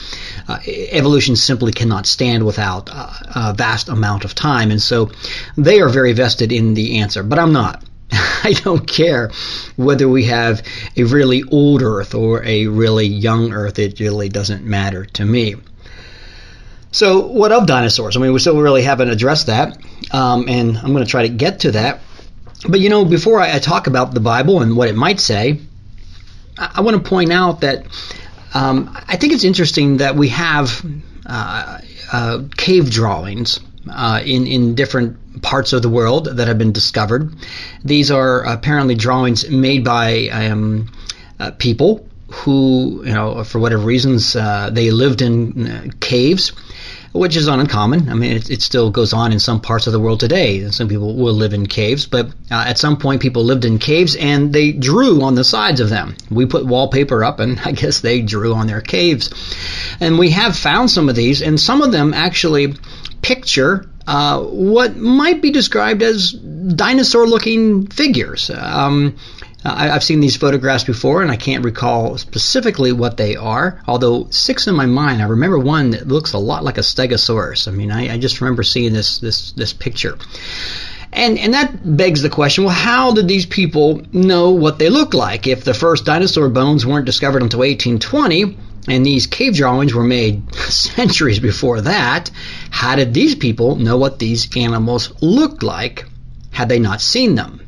Uh, 0.48 0.60
evolution 0.68 1.36
simply 1.36 1.72
cannot 1.72 2.06
stand 2.06 2.46
without 2.46 2.90
uh, 2.92 3.14
a 3.36 3.54
vast 3.54 3.90
amount 3.90 4.26
of 4.26 4.36
time, 4.36 4.72
and 4.72 4.82
so 4.82 5.12
they 5.58 5.82
are 5.82 5.90
very 5.90 6.14
vested 6.14 6.52
in 6.52 6.74
the 6.74 7.00
answer. 7.00 7.24
But 7.24 7.40
I'm 7.40 7.54
not. 7.54 7.84
I 8.12 8.54
don't 8.64 8.86
care 8.86 9.32
whether 9.76 10.08
we 10.08 10.26
have 10.26 10.64
a 10.98 11.04
really 11.04 11.44
old 11.50 11.82
Earth 11.82 12.14
or 12.14 12.44
a 12.44 12.68
really 12.68 13.06
young 13.08 13.54
Earth. 13.54 13.80
It 13.80 14.00
really 14.00 14.30
doesn't 14.30 14.64
matter 14.64 15.06
to 15.06 15.26
me. 15.26 15.56
So, 16.92 17.26
what 17.26 17.52
of 17.52 17.66
dinosaurs? 17.66 18.16
I 18.16 18.20
mean, 18.20 18.34
we 18.34 18.40
still 18.40 18.62
really 18.62 18.84
haven't 18.84 19.10
addressed 19.10 19.48
that, 19.48 19.78
um, 20.12 20.48
and 20.48 20.78
I'm 20.78 20.94
going 20.94 21.04
to 21.04 21.10
try 21.10 21.24
to 21.24 21.34
get 21.34 21.62
to 21.62 21.72
that 21.72 22.02
but 22.68 22.80
you 22.80 22.90
know, 22.90 23.06
before 23.06 23.42
I, 23.42 23.56
I, 23.56 23.60
talk 23.60 23.88
about 23.88 24.14
the 24.14 24.20
Bible 24.20 24.62
and 24.62 24.76
what 24.76 24.90
it 24.90 24.96
might 24.96 25.20
say, 25.20 25.60
I, 26.58 26.72
I 26.76 26.82
want 26.82 27.02
to 27.02 27.10
point 27.10 27.32
out 27.32 27.62
that 27.62 27.86
um, 28.54 28.96
I 29.08 29.18
think 29.18 29.34
it's 29.34 29.44
interesting 29.44 29.98
that 29.98 30.16
we 30.16 30.30
have 30.30 30.86
uh, 31.26 31.80
uh, 32.12 32.44
cave 32.56 32.90
drawings 32.90 33.60
uh, 33.90 34.22
in 34.24 34.48
in 34.48 34.76
different 34.76 35.42
parts 35.42 35.74
of 35.74 35.82
the 35.82 35.90
world 35.90 36.26
that 36.26 36.48
have 36.48 36.58
been 36.58 36.72
discovered. 36.72 37.34
These 37.84 38.12
are 38.12 38.44
apparently 38.44 38.96
drawings 38.96 39.50
made 39.50 39.84
by 39.84 40.30
um, 40.30 40.92
uh, 41.40 41.52
people 41.52 42.08
who, 42.28 43.04
you 43.06 43.14
know, 43.14 43.44
for 43.44 43.60
whatever 43.60 43.84
reasons, 43.84 44.36
uh, 44.36 44.70
they 44.72 44.90
lived 44.90 45.22
in 45.22 45.68
uh, 45.68 45.88
caves 46.00 46.52
which 47.14 47.36
is 47.36 47.48
uncommon. 47.48 48.10
I 48.10 48.16
mean, 48.16 48.32
it, 48.32 48.50
it, 48.50 48.62
still 48.64 48.90
goes 48.90 49.14
on 49.14 49.32
in 49.32 49.40
some 49.40 49.62
parts 49.62 49.86
of 49.86 49.94
the 49.94 50.00
world 50.00 50.20
today. 50.20 50.70
Some 50.72 50.88
people 50.88 51.16
will 51.16 51.34
live 51.34 51.54
in 51.54 51.68
caves, 51.68 52.08
but 52.08 52.28
uh, 52.50 52.66
at 52.68 52.80
some 52.80 52.98
point, 52.98 53.22
people 53.22 53.44
lived 53.44 53.66
in 53.66 53.78
caves 53.78 54.16
and 54.16 54.52
they 54.52 54.72
drew 54.72 55.22
on 55.22 55.36
the 55.36 55.44
sides 55.44 55.80
of 55.80 55.90
them. 55.90 56.16
We 56.32 56.48
put 56.48 56.66
wallpaper 56.66 57.24
up, 57.24 57.40
and 57.40 57.60
I 57.66 57.72
guess 57.72 58.02
they 58.02 58.22
drew 58.22 58.54
on 58.56 58.68
their 58.68 58.82
caves. 58.82 59.30
And 60.00 60.18
we 60.18 60.32
have 60.32 60.58
found 60.58 60.90
some 60.90 61.08
of 61.08 61.16
these, 61.16 61.42
and 61.42 61.60
some 61.60 61.82
of 61.82 61.92
them 61.92 62.14
actually 62.14 62.74
picture 63.22 63.88
uh, 64.08 64.42
what 64.42 64.98
might 64.98 65.42
be 65.42 65.52
described 65.52 66.02
as 66.02 66.32
dinosaur-looking 66.32 67.88
figures. 67.88 68.50
Um, 68.50 69.16
Uh, 69.66 69.74
I, 69.76 69.88
have 69.88 70.04
seen 70.04 70.20
these 70.20 70.36
photographs 70.36 70.84
before, 70.84 71.22
and 71.22 71.32
I 71.32 71.38
can't 71.38 71.64
recall 71.64 72.18
specifically 72.18 72.92
what 72.92 73.18
they 73.18 73.36
are. 73.36 73.82
Although 73.88 74.28
six 74.30 74.68
in 74.68 74.76
my 74.76 74.86
mind, 74.86 75.22
I 75.22 75.26
remember 75.26 75.60
one 75.60 75.92
that 75.92 76.08
looks 76.08 76.34
a 76.34 76.38
lot 76.38 76.64
like 76.64 76.78
a 76.78 76.82
Stegosaurus. 76.82 77.68
I 77.68 77.72
mean, 77.72 77.92
I, 77.92 78.14
I 78.14 78.18
just 78.18 78.42
remember 78.42 78.64
seeing 78.64 78.94
this 78.94 79.20
this 79.20 79.52
this 79.54 79.74
picture. 79.74 80.18
And, 81.16 81.38
and 81.38 81.54
that 81.54 81.96
begs 81.96 82.24
the 82.24 82.30
question 82.30 82.64
well, 82.64 82.74
how 82.74 83.14
did 83.14 83.28
these 83.28 83.46
people 83.46 84.02
know 84.12 84.52
what 84.52 84.80
they 84.80 84.90
looked 84.90 85.14
like? 85.14 85.46
If 85.46 85.64
the 85.64 85.76
first 85.76 86.06
dinosaur 86.06 86.50
bones 86.50 86.88
weren't 86.88 87.06
discovered 87.06 87.44
until 87.44 87.60
1820, 87.60 88.58
and 88.88 89.06
these 89.06 89.28
cave 89.28 89.56
drawings 89.56 89.94
were 89.94 90.04
made 90.04 90.54
centuries 90.70 91.40
before 91.40 91.82
that, 91.82 92.32
how 92.72 92.96
did 92.96 93.14
these 93.14 93.36
people 93.36 93.76
know 93.76 93.98
what 93.98 94.20
these 94.20 94.56
animals 94.58 95.14
looked 95.22 95.62
like 95.64 96.06
had 96.52 96.68
they 96.68 96.80
not 96.80 97.00
seen 97.00 97.36
them? 97.36 97.62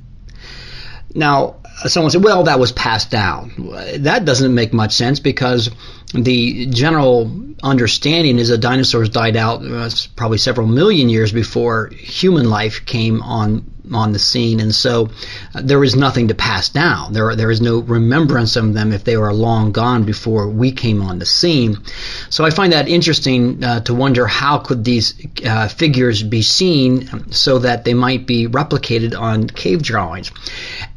Now, 1.14 1.58
someone 1.88 2.12
said, 2.12 2.24
well, 2.24 2.44
that 2.44 2.60
was 2.60 2.72
passed 2.72 3.12
down. 3.12 3.52
That 4.00 4.26
doesn't 4.26 4.54
make 4.54 4.74
much 4.74 4.94
sense 4.94 5.20
because 5.20 5.70
the 6.14 6.68
general 6.68 7.32
understanding 7.64 8.40
is 8.40 8.50
that 8.50 8.60
dinosaurs 8.60 9.10
died 9.10 9.36
out 9.36 9.66
uh, 9.66 9.90
probably 10.16 10.38
several 10.38 10.68
million 10.68 11.10
years 11.10 11.32
before 11.32 11.90
human 11.90 12.50
life 12.50 12.86
came 12.86 13.22
on 13.22 13.72
on 13.94 14.14
the 14.14 14.20
scene, 14.20 14.60
and 14.60 14.74
so 14.74 15.10
uh, 15.54 15.62
there 15.64 15.84
is 15.84 15.96
nothing 15.96 16.30
to 16.30 16.36
pass 16.36 16.70
down. 16.70 17.14
There 17.14 17.36
there 17.36 17.52
is 17.52 17.62
no 17.62 17.80
remembrance 17.80 18.56
of 18.56 18.74
them 18.74 18.92
if 18.92 19.04
they 19.04 19.18
were 19.18 19.34
long 19.34 19.72
gone 19.72 20.06
before 20.06 20.48
we 20.50 20.72
came 20.72 21.02
on 21.02 21.20
the 21.20 21.26
scene. 21.26 21.78
So 22.30 22.46
I 22.46 22.50
find 22.50 22.74
that 22.74 22.88
interesting 22.88 23.64
uh, 23.64 23.82
to 23.82 23.94
wonder 23.94 24.26
how 24.26 24.58
could 24.58 24.84
these 24.84 25.14
uh, 25.46 25.68
figures 25.68 26.24
be 26.24 26.42
seen 26.42 27.32
so 27.32 27.60
that 27.60 27.86
they 27.86 27.94
might 27.94 28.26
be 28.26 28.48
replicated 28.48 29.20
on 29.20 29.48
cave 29.48 29.84
drawings. 29.84 30.32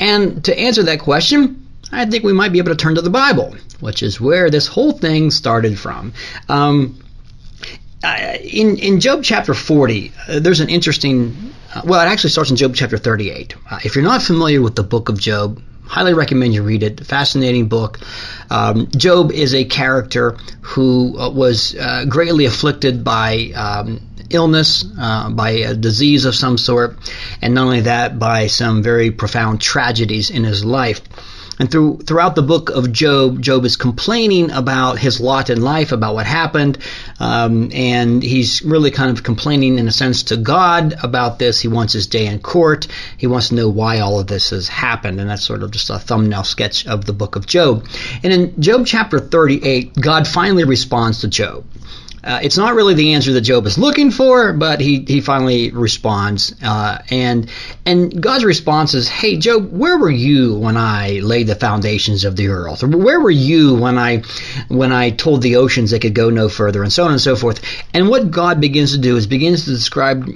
And 0.01 0.45
to 0.45 0.59
answer 0.59 0.83
that 0.85 1.01
question, 1.01 1.67
I 1.91 2.05
think 2.07 2.25
we 2.25 2.33
might 2.33 2.53
be 2.53 2.59
able 2.59 2.71
to 2.71 2.77
turn 2.77 2.95
to 2.97 3.03
the 3.03 3.11
Bible, 3.11 3.57
which 3.81 4.03
is 4.03 4.21
where 4.21 4.51
this 4.51 4.67
whole 4.67 4.93
thing 4.93 5.31
started 5.31 5.79
from. 5.79 6.13
Um, 6.49 7.03
in 8.05 8.77
in 8.79 9.01
Job 9.01 9.25
chapter 9.25 9.55
40, 9.55 10.13
uh, 10.29 10.39
there's 10.41 10.61
an 10.61 10.69
interesting. 10.69 11.53
Uh, 11.75 11.83
well, 11.85 12.01
it 12.01 12.11
actually 12.11 12.31
starts 12.31 12.51
in 12.51 12.57
Job 12.57 12.75
chapter 12.75 12.97
38. 12.97 13.55
Uh, 13.71 13.79
if 13.85 13.95
you're 13.95 14.05
not 14.05 14.23
familiar 14.23 14.63
with 14.63 14.77
the 14.77 14.85
book 14.85 15.09
of 15.09 15.19
Job, 15.19 15.61
highly 15.85 16.15
recommend 16.15 16.55
you 16.55 16.63
read 16.63 16.83
it. 16.83 17.05
Fascinating 17.05 17.67
book. 17.69 17.99
Um, 18.51 18.89
Job 18.97 19.33
is 19.33 19.55
a 19.55 19.65
character 19.65 20.37
who 20.61 21.19
uh, 21.19 21.31
was 21.31 21.75
uh, 21.75 22.05
greatly 22.09 22.45
afflicted 22.45 23.03
by 23.03 23.51
um, 23.55 24.08
illness, 24.31 24.85
uh, 24.99 25.31
by 25.31 25.51
a 25.51 25.75
disease 25.75 26.25
of 26.25 26.35
some 26.35 26.59
sort, 26.59 26.97
and 27.43 27.55
not 27.55 27.65
only 27.65 27.83
that, 27.83 28.19
by 28.19 28.47
some 28.47 28.83
very 28.83 29.11
profound 29.11 29.61
tragedies 29.61 30.31
in 30.31 30.45
his 30.45 30.65
life. 30.65 31.01
And 31.59 31.71
through, 31.71 31.99
throughout 32.07 32.37
the 32.37 32.43
book 32.43 32.71
of 32.71 32.93
Job, 32.93 33.43
Job 33.43 33.65
is 33.65 33.77
complaining 33.77 34.51
about 34.53 34.99
his 34.99 35.21
lot 35.21 35.51
in 35.51 35.61
life, 35.61 35.91
about 35.91 36.15
what 36.15 36.27
happened, 36.27 36.79
um, 37.19 37.71
and 37.73 38.23
he's 38.23 38.63
really 38.63 38.93
kind 38.93 39.11
of 39.11 39.25
complaining 39.25 39.79
in 39.79 39.89
a 39.89 39.93
sense 39.93 40.25
to 40.25 40.37
God 40.37 40.95
about 41.03 41.39
this. 41.39 41.61
He 41.61 41.69
wants 41.69 41.93
his 41.93 42.07
day 42.07 42.27
in 42.27 42.39
court. 42.39 42.87
He 43.17 43.27
wants 43.27 43.49
to 43.49 43.57
know 43.57 43.69
why 43.69 43.99
all 43.99 44.21
of 44.21 44.29
this 44.29 44.51
has 44.51 44.69
happened, 44.69 45.21
and 45.21 45.29
that's 45.29 45.45
sort 45.45 45.65
of 45.65 45.73
just 45.73 45.91
a 45.91 45.99
thumbnail 45.99 46.45
sketch 46.45 46.87
of 46.87 47.07
the 47.07 47.13
book 47.13 47.35
of 47.35 47.47
Job. 47.47 47.87
And 48.23 48.33
in 48.33 48.63
Job 48.63 48.87
chapter 48.87 49.19
38, 49.19 49.95
God 50.01 50.29
finally 50.29 50.65
responds 50.65 51.21
to 51.21 51.29
Job. 51.29 51.65
Uh, 52.29 52.41
it's 52.43 52.59
not 52.59 52.75
really 52.75 52.93
the 52.93 53.15
answer 53.15 53.33
that 53.33 53.41
Job 53.41 53.65
is 53.65 53.79
looking 53.79 54.11
for, 54.11 54.53
but 54.53 54.83
he, 54.83 55.03
he 55.09 55.23
finally 55.23 55.71
responds. 55.71 56.55
Uh, 56.63 56.99
and 57.11 57.51
and 57.87 58.23
God's 58.23 58.45
response 58.45 58.93
is, 58.93 59.09
Hey, 59.09 59.39
Job, 59.39 59.73
where 59.73 59.97
were 59.97 60.11
you 60.11 60.55
when 60.59 60.77
I 60.77 61.21
laid 61.23 61.47
the 61.47 61.55
foundations 61.55 62.25
of 62.25 62.37
the 62.37 62.49
earth? 62.49 62.85
Where 62.85 63.19
were 63.19 63.31
you 63.31 63.77
when 63.77 63.97
I 63.97 64.25
when 64.69 64.93
I 64.93 65.09
told 65.09 65.41
the 65.41 65.57
oceans 65.57 65.91
they 65.91 65.99
could 65.99 66.15
go 66.15 66.29
no 66.29 66.51
further, 66.51 66.83
and 66.83 66.93
so 66.93 67.07
on 67.07 67.13
and 67.13 67.21
so 67.21 67.35
forth. 67.35 67.63
And 67.95 68.11
what 68.11 68.31
God 68.31 68.61
begins 68.61 68.93
to 68.93 68.99
do 68.99 69.17
is 69.17 69.27
begins 69.27 69.65
to 69.65 69.71
describe 69.71 70.29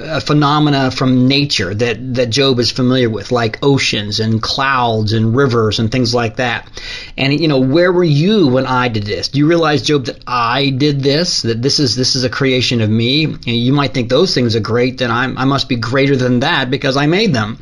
uh, 0.00 0.20
phenomena 0.20 0.90
from 0.90 1.28
nature 1.28 1.74
that, 1.74 2.14
that 2.14 2.30
Job 2.30 2.58
is 2.58 2.70
familiar 2.70 3.08
with, 3.08 3.30
like 3.30 3.58
oceans 3.62 4.20
and 4.20 4.42
clouds 4.42 5.12
and 5.12 5.36
rivers 5.36 5.78
and 5.78 5.90
things 5.90 6.14
like 6.14 6.36
that. 6.36 6.68
And 7.16 7.38
you 7.38 7.48
know, 7.48 7.60
where 7.60 7.92
were 7.92 8.04
you 8.04 8.48
when 8.48 8.66
I 8.66 8.88
did 8.88 9.04
this? 9.04 9.28
Do 9.28 9.38
you 9.38 9.46
realize, 9.46 9.82
Job, 9.82 10.06
that 10.06 10.18
I 10.26 10.70
did 10.70 11.00
this? 11.00 11.42
That 11.42 11.62
this 11.62 11.78
is 11.78 11.96
this 11.96 12.16
is 12.16 12.24
a 12.24 12.30
creation 12.30 12.80
of 12.80 12.90
me? 12.90 13.24
And 13.24 13.46
you 13.46 13.72
might 13.72 13.94
think 13.94 14.08
those 14.08 14.34
things 14.34 14.56
are 14.56 14.60
great. 14.60 14.98
Then 14.98 15.10
I'm, 15.10 15.38
I 15.38 15.44
must 15.44 15.68
be 15.68 15.76
greater 15.76 16.16
than 16.16 16.40
that 16.40 16.70
because 16.70 16.96
I 16.96 17.06
made 17.06 17.32
them. 17.32 17.58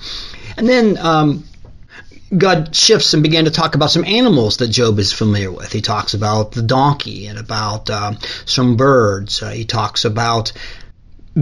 And 0.57 0.69
then 0.69 0.99
um, 0.99 1.45
God 2.37 2.75
shifts 2.75 3.13
and 3.13 3.23
began 3.23 3.45
to 3.45 3.51
talk 3.51 3.75
about 3.75 3.91
some 3.91 4.05
animals 4.05 4.57
that 4.59 4.69
Job 4.69 4.99
is 4.99 5.13
familiar 5.13 5.53
with. 5.53 5.71
He 5.71 5.83
talks 5.83 6.15
about 6.15 6.53
the 6.53 6.63
donkey 6.63 7.27
and 7.27 7.39
about 7.39 7.91
uh, 7.91 8.15
some 8.47 8.77
birds. 8.77 9.43
Uh, 9.43 9.51
he 9.51 9.65
talks 9.65 10.07
about 10.07 10.53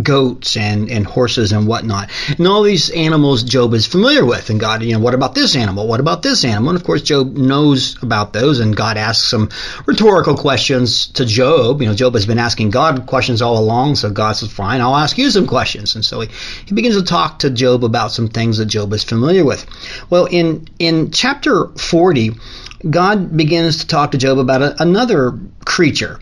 goats 0.03 0.57
and, 0.57 0.91
and 0.91 1.05
horses 1.07 1.53
and 1.53 1.67
whatnot. 1.67 2.11
And 2.39 2.47
all 2.47 2.63
these 2.63 2.91
animals 2.91 3.43
Job 3.43 3.75
is 3.75 3.87
familiar 3.87 4.25
with. 4.25 4.51
And 4.51 4.61
God, 4.61 4.83
you 4.83 4.93
know, 4.93 5.01
what 5.01 5.15
about 5.15 5.35
this 5.35 5.57
animal? 5.57 5.87
What 5.87 6.01
about 6.01 6.23
this 6.23 6.45
animal? 6.45 6.71
And 6.71 6.79
of 6.79 6.85
course, 6.85 7.03
Job 7.03 7.37
knows 7.37 8.01
about 8.03 8.33
those. 8.33 8.61
And 8.61 8.77
God 8.77 8.97
asks 8.97 9.29
some 9.29 9.51
rhetorical 9.87 10.37
questions 10.37 11.09
to 11.09 11.25
Job. 11.25 11.81
You 11.83 11.89
know, 11.89 11.95
Job 11.95 12.15
has 12.15 12.27
been 12.27 12.39
asking 12.39 12.71
God 12.71 13.07
questions 13.07 13.43
all 13.43 13.59
along. 13.59 13.97
So 13.97 14.11
God 14.11 14.33
says, 14.33 14.53
fine, 14.53 14.81
I'll 14.81 14.97
ask 14.97 15.19
you 15.19 15.31
some 15.31 15.47
questions. 15.47 15.95
And 15.95 16.05
so 16.05 16.21
he, 16.21 16.29
he 16.67 16.75
begins 16.75 16.97
to 16.97 17.03
talk 17.03 17.41
to 17.41 17.51
Job 17.51 17.85
about 17.85 18.13
some 18.13 18.29
things 18.29 18.59
that 18.59 18.67
Job 18.67 18.93
is 18.93 19.03
familiar 19.03 19.45
with. 19.45 19.67
Well, 20.09 20.27
in, 20.27 20.69
in 20.79 21.11
chapter 21.11 21.67
40, 21.67 22.33
God 22.89 23.37
begins 23.37 23.79
to 23.79 23.87
talk 23.87 24.13
to 24.13 24.19
Job 24.19 24.39
about 24.39 24.63
a, 24.63 24.83
another 24.83 25.39
creature 25.65 26.21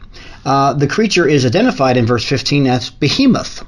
uh, 0.49 0.73
the 0.73 0.87
creature 0.87 1.29
is 1.29 1.45
identified 1.45 1.99
in 1.99 2.07
verse 2.07 2.25
15 2.25 2.67
as 2.69 2.89
behemoth. 2.89 3.63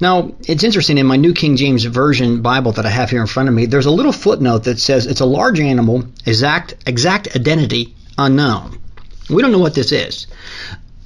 Now, 0.00 0.32
it's 0.48 0.64
interesting 0.64 0.96
in 0.96 1.04
my 1.04 1.16
New 1.16 1.34
King 1.34 1.56
James 1.56 1.84
Version 1.84 2.40
Bible 2.40 2.72
that 2.72 2.86
I 2.86 2.88
have 2.88 3.10
here 3.10 3.20
in 3.20 3.26
front 3.26 3.50
of 3.50 3.54
me, 3.54 3.66
there's 3.66 3.84
a 3.84 3.90
little 3.90 4.10
footnote 4.10 4.64
that 4.64 4.78
says 4.78 5.06
it's 5.06 5.20
a 5.20 5.26
large 5.26 5.60
animal, 5.60 6.04
exact, 6.24 6.76
exact 6.86 7.36
identity 7.36 7.94
unknown. 8.16 8.78
We 9.28 9.42
don't 9.42 9.52
know 9.52 9.58
what 9.58 9.74
this 9.74 9.92
is. 9.92 10.26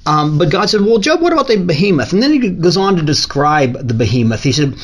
Um, 0.05 0.37
but 0.37 0.51
God 0.51 0.69
said, 0.69 0.81
Well, 0.81 0.99
Job, 0.99 1.21
what 1.21 1.33
about 1.33 1.49
the 1.49 1.57
behemoth? 1.57 2.13
And 2.13 2.23
then 2.23 2.31
he 2.31 2.51
goes 2.51 2.77
on 2.77 2.95
to 2.95 3.01
describe 3.01 3.73
the 3.73 3.93
behemoth. 3.93 4.41
He 4.41 4.53
said, 4.53 4.75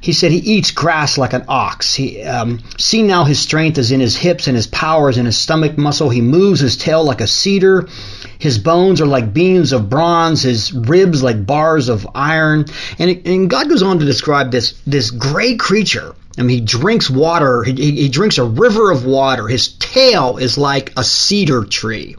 he 0.00 0.12
said 0.12 0.32
he 0.32 0.38
eats 0.38 0.72
grass 0.72 1.16
like 1.16 1.34
an 1.34 1.44
ox. 1.46 1.94
He, 1.94 2.20
um, 2.22 2.58
see 2.78 3.02
now 3.04 3.22
his 3.22 3.38
strength 3.38 3.78
is 3.78 3.92
in 3.92 4.00
his 4.00 4.16
hips 4.16 4.48
and 4.48 4.56
his 4.56 4.66
power 4.66 5.08
is 5.08 5.18
in 5.18 5.24
his 5.24 5.38
stomach 5.38 5.78
muscle. 5.78 6.10
He 6.10 6.20
moves 6.20 6.58
his 6.58 6.76
tail 6.76 7.04
like 7.04 7.20
a 7.20 7.28
cedar. 7.28 7.88
His 8.38 8.58
bones 8.58 9.00
are 9.00 9.06
like 9.06 9.32
beams 9.32 9.72
of 9.72 9.88
bronze. 9.88 10.42
His 10.42 10.72
ribs 10.72 11.22
like 11.22 11.46
bars 11.46 11.88
of 11.88 12.06
iron. 12.14 12.66
And, 12.98 13.26
and 13.26 13.50
God 13.50 13.68
goes 13.68 13.82
on 13.82 13.98
to 13.98 14.04
describe 14.04 14.50
this 14.50 14.80
this 14.86 15.10
gray 15.10 15.56
creature. 15.56 16.14
I 16.36 16.42
mean, 16.42 16.58
he 16.58 16.64
drinks 16.64 17.08
water. 17.08 17.62
He, 17.62 17.72
he 17.72 18.08
drinks 18.08 18.38
a 18.38 18.44
river 18.44 18.90
of 18.90 19.04
water. 19.04 19.46
His 19.46 19.68
tail 19.68 20.38
is 20.38 20.58
like 20.58 20.92
a 20.96 21.04
cedar 21.04 21.64
tree. 21.64 22.16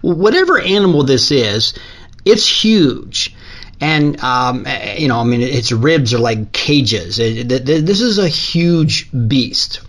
Whatever 0.00 0.60
animal 0.60 1.04
this 1.04 1.30
is, 1.30 1.74
it's 2.24 2.46
huge 2.46 3.34
and 3.80 4.18
um, 4.20 4.66
you 4.96 5.08
know, 5.08 5.20
I 5.20 5.24
mean, 5.24 5.42
its 5.42 5.72
ribs 5.72 6.14
are 6.14 6.18
like 6.18 6.52
cages. 6.52 7.16
This 7.16 8.00
is 8.00 8.18
a 8.18 8.28
huge 8.28 9.10
beast. 9.12 9.80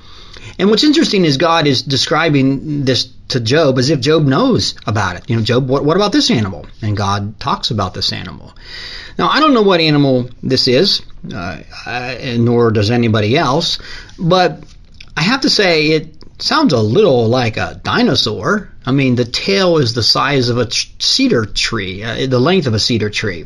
And 0.60 0.70
what's 0.70 0.84
interesting 0.84 1.24
is 1.26 1.38
God 1.38 1.68
is 1.68 1.84
describing 1.84 2.86
this 2.86 3.10
to 3.30 3.40
Job 3.40 3.78
as 3.78 3.90
if 3.90 4.00
Job 4.00 4.26
knows 4.26 4.76
about 4.88 5.18
it. 5.18 5.30
You 5.30 5.36
know, 5.36 5.44
Job, 5.44 5.70
what, 5.70 5.86
what 5.86 5.98
about 5.98 6.12
this 6.12 6.32
animal? 6.32 6.66
And 6.82 6.98
God 6.98 7.40
talks 7.40 7.72
about 7.72 7.94
this 7.94 8.12
animal. 8.12 8.54
Now, 9.18 9.28
I 9.30 9.40
don't 9.40 9.54
know 9.54 9.62
what 9.64 9.82
animal 9.82 10.30
this 10.42 10.68
is, 10.68 11.02
uh, 11.34 11.62
nor 12.38 12.72
does 12.72 12.92
anybody 12.92 13.38
else, 13.38 13.80
but 14.18 14.64
I 15.16 15.22
have 15.22 15.42
to 15.42 15.50
say 15.50 15.88
it 15.88 16.18
sounds 16.40 16.74
a 16.74 16.82
little 16.82 17.28
like 17.28 17.58
a 17.58 17.80
dinosaur. 17.84 18.72
I 18.86 18.92
mean, 18.92 19.16
the 19.16 19.26
tail 19.26 19.78
is 19.78 19.94
the 19.94 20.04
size 20.04 20.50
of 20.50 20.58
a 20.58 20.70
cedar 20.72 21.46
tree, 21.46 22.04
uh, 22.04 22.28
the 22.28 22.40
length 22.40 22.68
of 22.68 22.74
a 22.74 22.80
cedar 22.80 23.10
tree. 23.10 23.46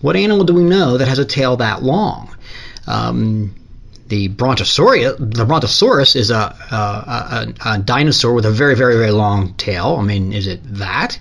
What 0.00 0.16
animal 0.16 0.44
do 0.44 0.54
we 0.54 0.62
know 0.62 0.98
that 0.98 1.08
has 1.08 1.18
a 1.18 1.24
tail 1.24 1.56
that 1.56 1.82
long? 1.82 2.36
Um, 2.86 3.54
the 4.08 4.28
brontosaurus, 4.28 5.16
the 5.18 5.44
brontosaurus 5.44 6.16
is 6.16 6.30
a, 6.30 6.56
a, 6.70 6.74
a, 6.74 7.54
a, 7.64 7.78
dinosaur 7.78 8.34
with 8.34 8.46
a 8.46 8.50
very, 8.50 8.76
very, 8.76 8.96
very 8.96 9.10
long 9.10 9.54
tail. 9.54 9.96
I 9.98 10.02
mean, 10.02 10.32
is 10.32 10.46
it 10.46 10.60
that? 10.64 11.18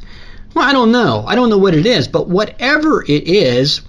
Well, 0.53 0.67
I 0.67 0.71
don't 0.71 0.91
know. 0.91 1.23
I 1.27 1.35
don't 1.35 1.49
know 1.49 1.57
what 1.57 1.73
it 1.73 1.85
is, 1.85 2.07
but 2.07 2.29
whatever 2.29 3.01
it 3.01 3.27
is, 3.27 3.81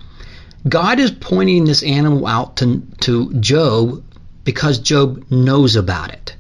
God 0.69 0.99
is 0.99 1.11
pointing 1.11 1.65
this 1.65 1.83
animal 1.83 2.27
out 2.27 2.57
to, 2.57 2.83
to 3.01 3.35
Job 3.35 4.03
because 4.45 4.79
Job 4.79 5.31
knows 5.31 5.77
about 5.77 6.13
it. 6.13 6.35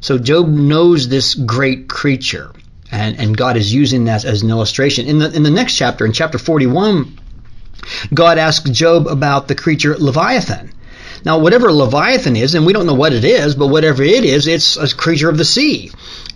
So 0.00 0.18
Job 0.18 0.48
knows 0.48 1.08
this 1.08 1.34
great 1.34 1.88
creature, 1.88 2.52
and, 2.90 3.18
and 3.18 3.36
God 3.36 3.56
is 3.56 3.72
using 3.72 4.04
that 4.06 4.24
as 4.24 4.42
an 4.42 4.48
illustration. 4.48 5.06
In 5.06 5.18
the 5.18 5.30
in 5.30 5.42
the 5.42 5.50
next 5.50 5.76
chapter, 5.76 6.06
in 6.06 6.12
chapter 6.12 6.38
41, 6.38 7.18
God 8.14 8.38
asks 8.38 8.70
Job 8.70 9.06
about 9.06 9.46
the 9.46 9.54
creature 9.54 9.94
Leviathan. 9.98 10.72
Now, 11.24 11.38
whatever 11.38 11.72
Leviathan 11.72 12.36
is, 12.36 12.54
and 12.54 12.66
we 12.66 12.72
don't 12.72 12.86
know 12.86 12.94
what 12.94 13.12
it 13.12 13.24
is, 13.24 13.54
but 13.54 13.68
whatever 13.68 14.02
it 14.02 14.24
is, 14.24 14.46
it's 14.46 14.76
a 14.76 14.94
creature 14.94 15.28
of 15.28 15.38
the 15.38 15.44
sea. 15.44 15.90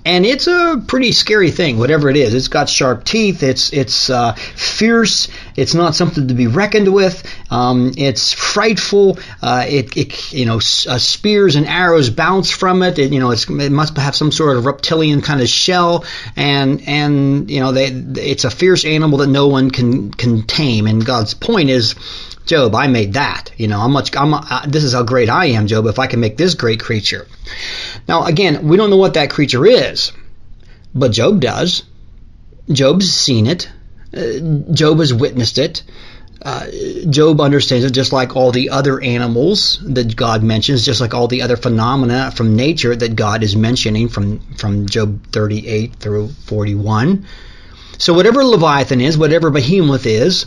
And 0.06 0.26
it's 0.26 0.46
a 0.46 0.84
pretty 0.86 1.12
scary 1.12 1.50
thing, 1.50 1.78
whatever 1.78 2.10
it 2.10 2.16
is. 2.16 2.34
It's 2.34 2.48
got 2.48 2.68
sharp 2.68 3.04
teeth. 3.04 3.42
It's 3.42 3.72
it's 3.72 4.10
uh, 4.10 4.34
fierce. 4.34 5.28
It's 5.56 5.74
not 5.74 5.94
something 5.94 6.28
to 6.28 6.34
be 6.34 6.46
reckoned 6.46 6.92
with. 6.92 7.26
Um, 7.50 7.92
it's 7.96 8.30
frightful. 8.30 9.18
Uh, 9.40 9.64
it, 9.66 9.96
it, 9.96 10.32
you 10.34 10.44
know 10.44 10.56
uh, 10.56 10.98
spears 10.98 11.56
and 11.56 11.66
arrows 11.66 12.10
bounce 12.10 12.50
from 12.50 12.82
it. 12.82 12.98
it 12.98 13.12
you 13.14 13.20
know 13.20 13.30
it 13.30 13.48
must 13.48 13.96
have 13.96 14.14
some 14.14 14.30
sort 14.30 14.58
of 14.58 14.66
reptilian 14.66 15.22
kind 15.22 15.40
of 15.40 15.48
shell, 15.48 16.04
and 16.36 16.82
and 16.86 17.50
you 17.50 17.60
know 17.60 17.72
they, 17.72 17.86
it's 17.86 18.44
a 18.44 18.50
fierce 18.50 18.84
animal 18.84 19.20
that 19.20 19.28
no 19.28 19.48
one 19.48 19.70
can 19.70 20.10
can 20.10 20.42
tame. 20.42 20.86
And 20.86 21.02
God's 21.02 21.32
point 21.32 21.70
is 21.70 21.94
Job, 22.46 22.74
I 22.74 22.86
made 22.88 23.14
that. 23.14 23.52
You 23.56 23.68
know, 23.68 23.78
how 23.78 23.88
much? 23.88 24.14
I'm, 24.16 24.34
uh, 24.34 24.66
this 24.66 24.84
is 24.84 24.92
how 24.92 25.02
great 25.02 25.30
I 25.30 25.46
am, 25.46 25.66
Job. 25.66 25.86
If 25.86 25.98
I 25.98 26.06
can 26.06 26.20
make 26.20 26.36
this 26.36 26.54
great 26.54 26.80
creature. 26.80 27.26
Now, 28.06 28.24
again, 28.24 28.68
we 28.68 28.76
don't 28.76 28.90
know 28.90 28.98
what 28.98 29.14
that 29.14 29.30
creature 29.30 29.64
is, 29.66 30.12
but 30.94 31.12
Job 31.12 31.40
does. 31.40 31.84
Job's 32.70 33.10
seen 33.12 33.46
it. 33.46 33.70
Uh, 34.14 34.72
Job 34.72 34.98
has 34.98 35.12
witnessed 35.12 35.58
it. 35.58 35.82
Uh, 36.42 36.66
Job 37.08 37.40
understands 37.40 37.84
it 37.86 37.92
just 37.92 38.12
like 38.12 38.36
all 38.36 38.52
the 38.52 38.68
other 38.70 39.00
animals 39.00 39.78
that 39.82 40.14
God 40.14 40.42
mentions, 40.42 40.84
just 40.84 41.00
like 41.00 41.14
all 41.14 41.26
the 41.26 41.42
other 41.42 41.56
phenomena 41.56 42.30
from 42.30 42.54
nature 42.54 42.94
that 42.94 43.16
God 43.16 43.42
is 43.42 43.56
mentioning 43.56 44.08
from, 44.08 44.40
from 44.56 44.86
Job 44.86 45.26
38 45.32 45.96
through 45.96 46.28
41. 46.28 47.26
So 47.96 48.12
whatever 48.12 48.44
Leviathan 48.44 49.00
is, 49.00 49.16
whatever 49.16 49.50
Behemoth 49.50 50.04
is, 50.04 50.44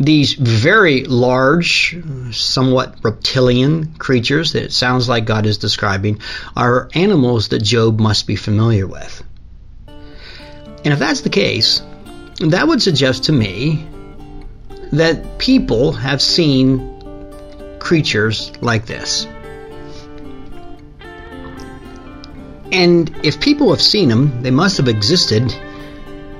these 0.00 0.34
very 0.34 1.04
large, 1.04 1.96
somewhat 2.30 2.96
reptilian 3.02 3.94
creatures 3.94 4.52
that 4.52 4.62
it 4.62 4.72
sounds 4.72 5.08
like 5.08 5.24
God 5.24 5.44
is 5.44 5.58
describing 5.58 6.20
are 6.56 6.88
animals 6.94 7.48
that 7.48 7.62
Job 7.62 7.98
must 7.98 8.26
be 8.26 8.36
familiar 8.36 8.86
with. 8.86 9.22
And 9.88 10.94
if 10.94 10.98
that's 10.98 11.22
the 11.22 11.30
case, 11.30 11.82
that 12.40 12.68
would 12.68 12.80
suggest 12.80 13.24
to 13.24 13.32
me 13.32 13.86
that 14.92 15.38
people 15.38 15.92
have 15.92 16.22
seen 16.22 17.76
creatures 17.80 18.52
like 18.60 18.86
this. 18.86 19.26
And 22.70 23.10
if 23.24 23.40
people 23.40 23.70
have 23.70 23.82
seen 23.82 24.08
them, 24.08 24.42
they 24.42 24.50
must 24.50 24.76
have 24.76 24.88
existed 24.88 25.52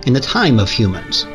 in 0.07 0.12
the 0.12 0.21
time 0.21 0.61
of 0.61 0.71
humans. 0.71 1.27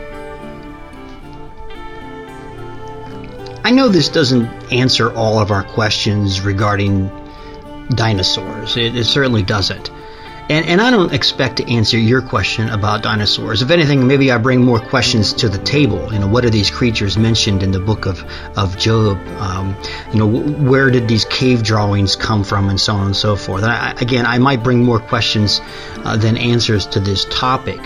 Know 3.74 3.90
this 3.90 4.10
doesn't 4.10 4.48
answer 4.72 5.14
all 5.14 5.40
of 5.40 5.52
our 5.52 5.64
questions 5.64 6.42
regarding 6.42 7.10
dinosaurs. 7.90 8.78
It, 8.78 8.96
it 8.96 9.06
certainly 9.06 9.44
doesn't. 9.44 9.92
And, 10.50 10.66
and 10.66 10.82
I 10.82 10.92
don't 10.92 11.14
expect 11.14 11.58
to 11.58 11.72
answer 11.72 11.98
your 11.98 12.22
question 12.22 12.68
about 12.70 13.02
dinosaurs. 13.02 13.62
If 13.62 13.72
anything, 13.72 14.08
maybe 14.08 14.30
I 14.30 14.38
bring 14.38 14.62
more 14.62 14.80
questions 14.80 15.32
to 15.36 15.48
the 15.48 15.58
table. 15.58 16.12
You 16.12 16.20
know, 16.20 16.28
what 16.28 16.44
are 16.44 16.50
these 16.50 16.70
creatures 16.70 17.18
mentioned 17.18 17.64
in 17.64 17.72
the 17.72 17.80
book 17.80 18.06
of, 18.06 18.26
of 18.58 18.78
Job? 18.78 19.18
Um, 19.40 19.76
you 20.12 20.20
know, 20.20 20.28
where 20.28 20.90
did 20.90 21.08
these 21.08 21.24
cave 21.24 21.64
drawings 21.64 22.18
come 22.18 22.44
from 22.44 22.70
and 22.70 22.80
so 22.80 22.94
on 22.94 23.06
and 23.06 23.16
so 23.16 23.38
forth. 23.38 23.64
And 23.64 23.72
I, 23.72 23.92
again, 24.02 24.26
I 24.26 24.38
might 24.38 24.64
bring 24.64 24.84
more 24.84 25.00
questions 25.00 25.62
uh, 26.04 26.18
than 26.18 26.36
answers 26.36 26.88
to 26.88 27.00
this 27.00 27.26
topic. 27.26 27.80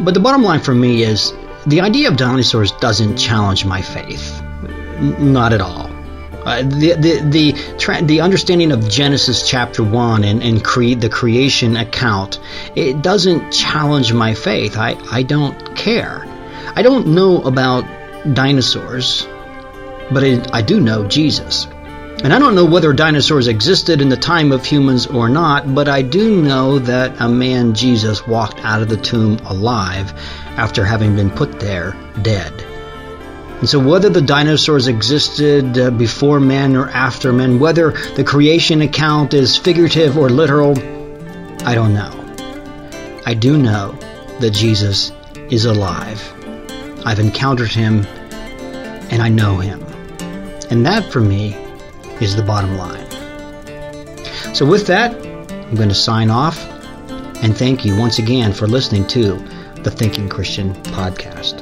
But 0.00 0.14
the 0.14 0.20
bottom 0.20 0.42
line 0.42 0.60
for 0.60 0.74
me 0.74 1.02
is 1.02 1.34
the 1.66 1.82
idea 1.82 2.08
of 2.08 2.16
dinosaurs 2.16 2.72
doesn't 2.72 3.18
challenge 3.18 3.66
my 3.66 3.82
faith 3.82 4.43
not 5.00 5.52
at 5.52 5.60
all. 5.60 5.90
Uh, 6.44 6.62
the 6.62 6.94
the 6.94 7.20
the, 7.30 8.02
the 8.02 8.20
understanding 8.20 8.70
of 8.70 8.86
Genesis 8.88 9.48
chapter 9.48 9.82
one 9.82 10.24
and 10.24 10.42
and 10.42 10.62
cre- 10.62 10.94
the 10.94 11.08
creation 11.08 11.76
account 11.76 12.38
it 12.76 13.00
doesn't 13.00 13.50
challenge 13.50 14.12
my 14.12 14.34
faith. 14.34 14.76
I 14.76 14.98
I 15.10 15.22
don't 15.22 15.74
care. 15.74 16.22
I 16.76 16.82
don't 16.82 17.08
know 17.08 17.40
about 17.40 17.84
dinosaurs, 18.34 19.26
but 20.12 20.22
I, 20.22 20.44
I 20.52 20.60
do 20.60 20.80
know 20.80 21.06
Jesus. 21.08 21.66
And 22.22 22.32
I 22.32 22.38
don't 22.38 22.54
know 22.54 22.64
whether 22.64 22.92
dinosaurs 22.92 23.48
existed 23.48 24.00
in 24.00 24.08
the 24.08 24.16
time 24.16 24.52
of 24.52 24.64
humans 24.64 25.06
or 25.06 25.28
not, 25.28 25.74
but 25.74 25.88
I 25.88 26.02
do 26.02 26.40
know 26.40 26.78
that 26.78 27.20
a 27.20 27.28
man, 27.28 27.74
Jesus, 27.74 28.26
walked 28.26 28.64
out 28.64 28.80
of 28.80 28.88
the 28.88 28.96
tomb 28.96 29.38
alive 29.44 30.12
after 30.56 30.84
having 30.84 31.16
been 31.16 31.30
put 31.30 31.60
there 31.60 31.94
dead. 32.22 32.73
And 33.60 33.68
so, 33.68 33.78
whether 33.78 34.10
the 34.10 34.20
dinosaurs 34.20 34.88
existed 34.88 35.78
uh, 35.78 35.90
before 35.90 36.40
men 36.40 36.76
or 36.76 36.88
after 36.88 37.32
men, 37.32 37.58
whether 37.58 37.92
the 38.14 38.24
creation 38.24 38.82
account 38.82 39.32
is 39.32 39.56
figurative 39.56 40.18
or 40.18 40.28
literal, 40.28 40.72
I 41.66 41.74
don't 41.74 41.94
know. 41.94 42.12
I 43.24 43.34
do 43.34 43.56
know 43.56 43.92
that 44.40 44.50
Jesus 44.50 45.12
is 45.50 45.64
alive. 45.64 46.20
I've 47.06 47.20
encountered 47.20 47.70
him 47.70 48.04
and 49.10 49.22
I 49.22 49.28
know 49.28 49.58
him. 49.58 49.82
And 50.70 50.84
that 50.86 51.10
for 51.10 51.20
me 51.20 51.54
is 52.20 52.36
the 52.36 52.42
bottom 52.42 52.76
line. 52.76 53.06
So, 54.54 54.66
with 54.66 54.86
that, 54.88 55.14
I'm 55.14 55.74
going 55.74 55.88
to 55.88 55.94
sign 55.94 56.30
off 56.30 56.58
and 57.42 57.56
thank 57.56 57.84
you 57.84 57.96
once 57.96 58.18
again 58.18 58.52
for 58.52 58.66
listening 58.66 59.06
to 59.08 59.36
the 59.82 59.90
Thinking 59.90 60.28
Christian 60.28 60.74
podcast. 60.74 61.53